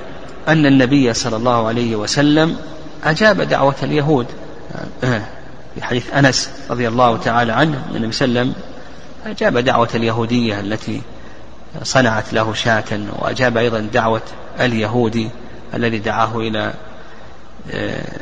أن 0.48 0.66
النبي 0.66 1.14
صلى 1.14 1.36
الله 1.36 1.68
عليه 1.68 1.96
وسلم 1.96 2.56
أجاب 3.04 3.40
دعوة 3.40 3.76
اليهود. 3.82 4.26
في 5.74 5.82
حديث 5.82 6.14
أنس 6.14 6.50
رضي 6.70 6.88
الله 6.88 7.16
تعالى 7.16 7.52
عنه 7.52 7.82
النبي 7.94 8.12
صلى 8.12 8.28
الله 8.28 8.40
عليه 8.40 8.50
وسلم 8.50 8.62
أجاب 9.26 9.58
دعوة 9.58 9.88
اليهودية 9.94 10.60
التي 10.60 11.02
صنعت 11.82 12.32
له 12.32 12.54
شاة 12.54 13.00
وأجاب 13.18 13.56
أيضا 13.56 13.80
دعوة 13.80 14.22
اليهودي 14.60 15.30
الذي 15.74 15.98
دعاه 15.98 16.36
إلى 16.36 16.74
آه، 17.70 18.20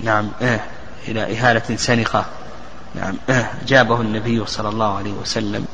نعم 0.00 0.30
آه، 0.42 0.60
إلى 1.08 1.22
إهالة 1.22 1.76
سنقة 1.76 2.24
نعم 2.94 3.14
آه، 3.30 3.46
جابه 3.66 4.00
النبي 4.00 4.46
صلى 4.46 4.68
الله 4.68 4.96
عليه 4.96 5.12
وسلم 5.12 5.66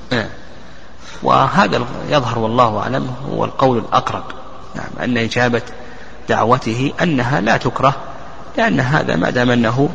وهذا 1.22 1.86
يظهر 2.10 2.38
والله 2.38 2.78
أعلم 2.78 3.14
هو 3.30 3.44
القول 3.44 3.78
الأقرب. 3.78 4.24
نعم 4.74 4.90
أن 5.02 5.18
إجابة 5.18 5.62
دعوته 6.28 6.92
أنها 7.02 7.40
لا 7.40 7.56
تكره 7.56 7.94
لأن 8.58 8.80
هذا 8.80 9.16
ما 9.16 9.30
دام 9.30 9.50
أنه 9.50 9.88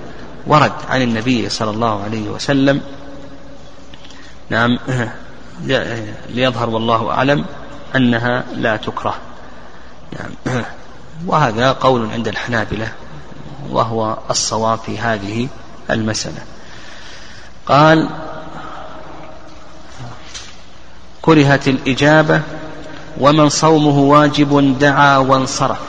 ورد 0.48 0.72
عن 0.89 1.02
النبي 1.02 1.50
صلى 1.50 1.70
الله 1.70 2.04
عليه 2.04 2.30
وسلم. 2.30 2.82
نعم 4.50 4.80
ليظهر 6.30 6.70
والله 6.70 7.12
أعلم 7.12 7.45
أنها 7.95 8.43
لا 8.55 8.76
تكره. 8.76 9.16
نعم. 10.20 10.64
وهذا 11.28 11.72
قول 11.72 12.12
عند 12.12 12.28
الحنابلة 12.28 12.91
وهو 13.70 14.18
الصواب 14.30 14.80
في 14.80 14.99
هذه 14.99 15.47
المسألة. 15.89 16.41
قال 17.66 18.10
كرهت 21.22 21.68
الإجابة 21.68 22.41
ومن 23.20 23.49
صومه 23.49 23.99
واجب 23.99 24.80
دعا 24.80 25.18
وانصرف. 25.18 25.80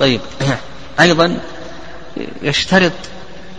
طيب. 0.00 0.20
أيضا 1.00 1.40
يشترط 2.42 2.92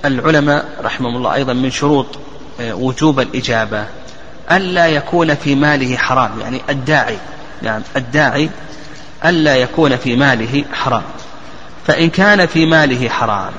العلماء 0.06 0.66
رحمهم 0.84 1.16
الله 1.16 1.34
أيضا 1.34 1.54
من 1.54 1.72
شروط 1.72 2.06
آه، 2.60 2.74
وجوب 2.74 3.20
الإجابة. 3.20 3.86
ألا 4.52 4.88
يكون 4.88 5.36
في 5.36 5.56
ماله 5.56 5.98
حرام 5.98 6.40
يعني 6.42 6.62
الداعي 6.70 7.18
نعم 7.62 7.82
الداعي 7.96 8.50
ألا 9.26 9.56
يكون 9.56 9.98
في 9.98 10.16
ماله 10.16 10.66
حرام. 10.74 11.04
فإن 11.88 12.10
كان 12.10 12.46
في 12.46 12.66
ماله 12.66 13.10
حرام 13.10 13.52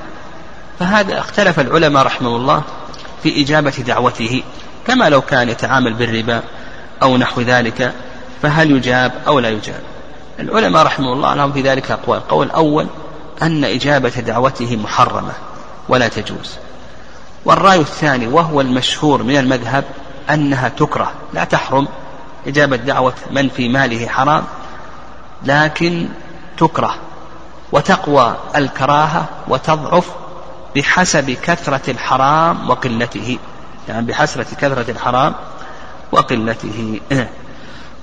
فهذا 0.79 1.19
اختلف 1.19 1.61
العلماء 1.61 2.03
رحمه 2.07 2.37
الله 2.37 2.63
في 3.23 3.43
إجابة 3.43 3.71
دعوته. 3.71 4.43
كما 4.87 5.09
لو 5.09 5.21
كان 5.21 5.49
يتعامل 5.49 5.95
بالربا 5.95 6.43
أو 7.03 7.17
نحو 7.17 7.41
ذلك 7.41 7.93
فهل 8.43 8.71
يجاب 8.71 9.13
أو 9.27 9.39
لا 9.39 9.49
يجاب؟ 9.49 9.81
العلماء 10.41 10.83
رحمه 10.83 11.13
الله 11.13 11.35
لهم 11.35 11.53
في 11.53 11.61
ذلك 11.61 11.91
أقوال. 11.91 12.19
القول 12.19 12.47
الأول 12.47 12.87
أن 13.43 13.65
إجابة 13.65 14.09
دعوته 14.09 14.77
محرمة 14.77 15.33
ولا 15.89 16.09
تجوز. 16.09 16.57
والرأي 17.45 17.81
الثاني 17.81 18.27
وهو 18.27 18.61
المشهور 18.61 19.23
من 19.23 19.37
المذهب 19.37 19.85
أنها 20.31 20.69
تكره. 20.69 21.13
لا 21.35 21.45
تحرم 21.45 21.89
إجابة 22.47 22.77
دعوة 22.77 23.15
من 23.31 23.49
في 23.49 23.69
ماله 23.69 24.07
حرام 24.07 24.45
لكن 25.45 26.09
تكره. 26.59 26.95
وتقوى 27.73 28.37
الكراهة 28.57 29.29
وتضعف 29.49 30.11
بحسب 30.77 31.31
كثرة 31.31 31.91
الحرام 31.91 32.71
وقلته. 32.71 33.39
يعني 33.89 34.07
بحسرة 34.07 34.47
كثرة 34.61 34.91
الحرام 34.91 35.35
وقلته. 36.13 37.01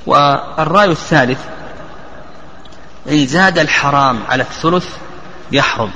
والرأي 0.08 0.92
الثالث 0.92 1.40
إن 3.10 3.28
زاد 3.28 3.60
الحرام 3.60 4.20
على 4.30 4.44
الثلث 4.44 4.88
يحرم 5.52 5.92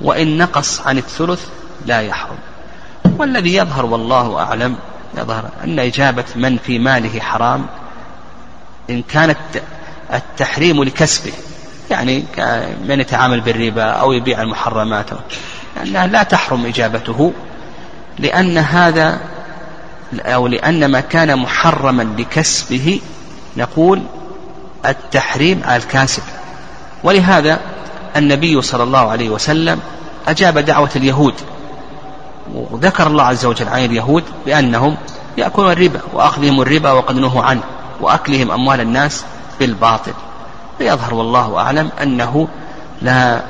وإن 0.00 0.38
نقص 0.38 0.80
عن 0.80 0.98
الثلث 0.98 1.46
لا 1.86 2.00
يحرم. 2.00 2.38
والذي 3.18 3.54
يظهر 3.56 3.86
والله 3.86 4.38
أعلم 4.38 4.76
يظهر 5.18 5.50
أن 5.64 5.78
إجابة 5.78 6.24
من 6.36 6.58
في 6.58 6.78
ماله 6.78 7.20
حرام 7.20 7.66
إن 8.90 9.02
كانت 9.02 9.38
التحريم 10.12 10.84
لكسبه 10.84 11.32
يعني 11.90 12.24
من 12.84 13.00
يتعامل 13.00 13.40
بالربا 13.40 13.84
أو 13.84 14.12
يبيع 14.12 14.42
المحرمات. 14.42 15.10
لأنها 15.76 16.06
لا 16.06 16.22
تحرم 16.22 16.66
إجابته 16.66 17.32
لأن 18.18 18.58
هذا 18.58 19.20
أو 20.20 20.46
لأن 20.46 20.90
ما 20.90 21.00
كان 21.00 21.38
محرما 21.38 22.02
لكسبه 22.18 23.00
نقول 23.56 24.02
التحريم 24.86 25.60
على 25.64 25.76
الكاسب. 25.76 26.22
ولهذا 27.04 27.60
النبي 28.16 28.62
صلى 28.62 28.82
الله 28.82 29.10
عليه 29.10 29.30
وسلم 29.30 29.80
أجاب 30.28 30.58
دعوة 30.58 30.90
اليهود 30.96 31.34
وذكر 32.54 33.06
الله 33.06 33.24
عز 33.24 33.46
وجل 33.46 33.68
عن 33.68 33.84
اليهود 33.84 34.24
بأنهم 34.46 34.96
يأكلون 35.38 35.72
الربا 35.72 36.00
وأخذهم 36.12 36.60
الربا 36.60 36.90
وقد 36.92 37.18
نهوا 37.18 37.42
عنه 37.42 37.62
وأكلهم 38.00 38.50
أموال 38.50 38.80
الناس 38.80 39.24
بالباطل. 39.60 40.12
فيظهر 40.78 41.14
والله 41.14 41.58
أعلم 41.58 41.90
أنه 42.02 42.48
لا 43.02 43.42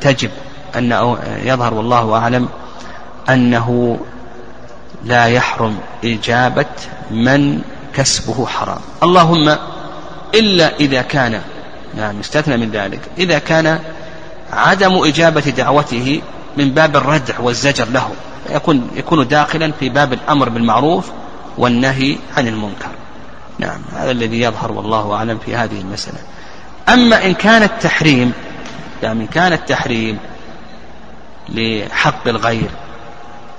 تجب 0.00 0.30
أنه 0.78 1.18
يظهر 1.42 1.74
والله 1.74 2.16
أعلم 2.16 2.48
أنه 3.28 3.98
لا 5.04 5.26
يحرم 5.26 5.78
إجابة 6.04 6.66
من 7.10 7.62
كسبه 7.94 8.46
حرام. 8.46 8.80
اللهم 9.02 9.56
إلا 10.34 10.76
إذا 10.76 11.02
كان 11.02 11.40
نعم 11.96 12.20
يستثنى 12.20 12.56
من 12.56 12.70
ذلك. 12.70 13.00
إذا 13.18 13.38
كان 13.38 13.78
عدم 14.52 15.04
إجابة 15.04 15.40
دعوته 15.40 16.20
من 16.56 16.70
باب 16.70 16.96
الردع 16.96 17.40
والزجر 17.40 17.84
له. 17.84 18.10
يكون 18.50 18.90
يكون 18.94 19.28
داخلا 19.28 19.72
في 19.72 19.88
باب 19.88 20.12
الأمر 20.12 20.48
بالمعروف 20.48 21.10
والنهي 21.58 22.18
عن 22.36 22.48
المنكر. 22.48 22.90
نعم 23.58 23.80
هذا 23.92 24.10
الذي 24.10 24.40
يظهر 24.40 24.72
والله 24.72 25.14
أعلم 25.14 25.38
في 25.38 25.56
هذه 25.56 25.80
المسألة. 25.80 26.18
أما 26.88 27.24
إن 27.24 27.34
كان 27.34 27.62
التحريم 27.62 28.32
يعني 29.02 29.22
إن 29.22 29.26
كان 29.26 29.52
التحريم 29.52 30.18
لحق 31.48 32.28
الغير 32.28 32.70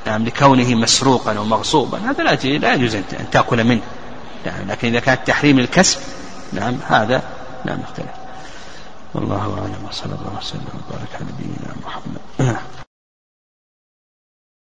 نعم 0.08 0.26
لكونه 0.26 0.76
مسروقا 0.76 1.40
ومغصوبا 1.40 2.00
هذا 2.10 2.24
لا 2.24 2.58
لا 2.58 2.74
يجوز 2.74 2.96
أن 2.96 3.04
تأكل 3.32 3.64
منه. 3.64 3.82
نعم 4.46 4.68
لكن 4.70 4.88
إذا 4.88 5.00
كان 5.00 5.14
التحريم 5.14 5.60
الكسب 5.60 6.00
نعم 6.54 6.76
هذا 6.88 7.22
نعم 7.66 7.78
يختلف 7.80 8.16
والله 9.14 9.58
أعلم 9.62 9.88
وصلى 9.90 10.14
الله 10.14 10.38
وسلم 10.40 10.68
وبارك 10.90 11.10
على 11.16 11.26
نبينا 11.34 12.85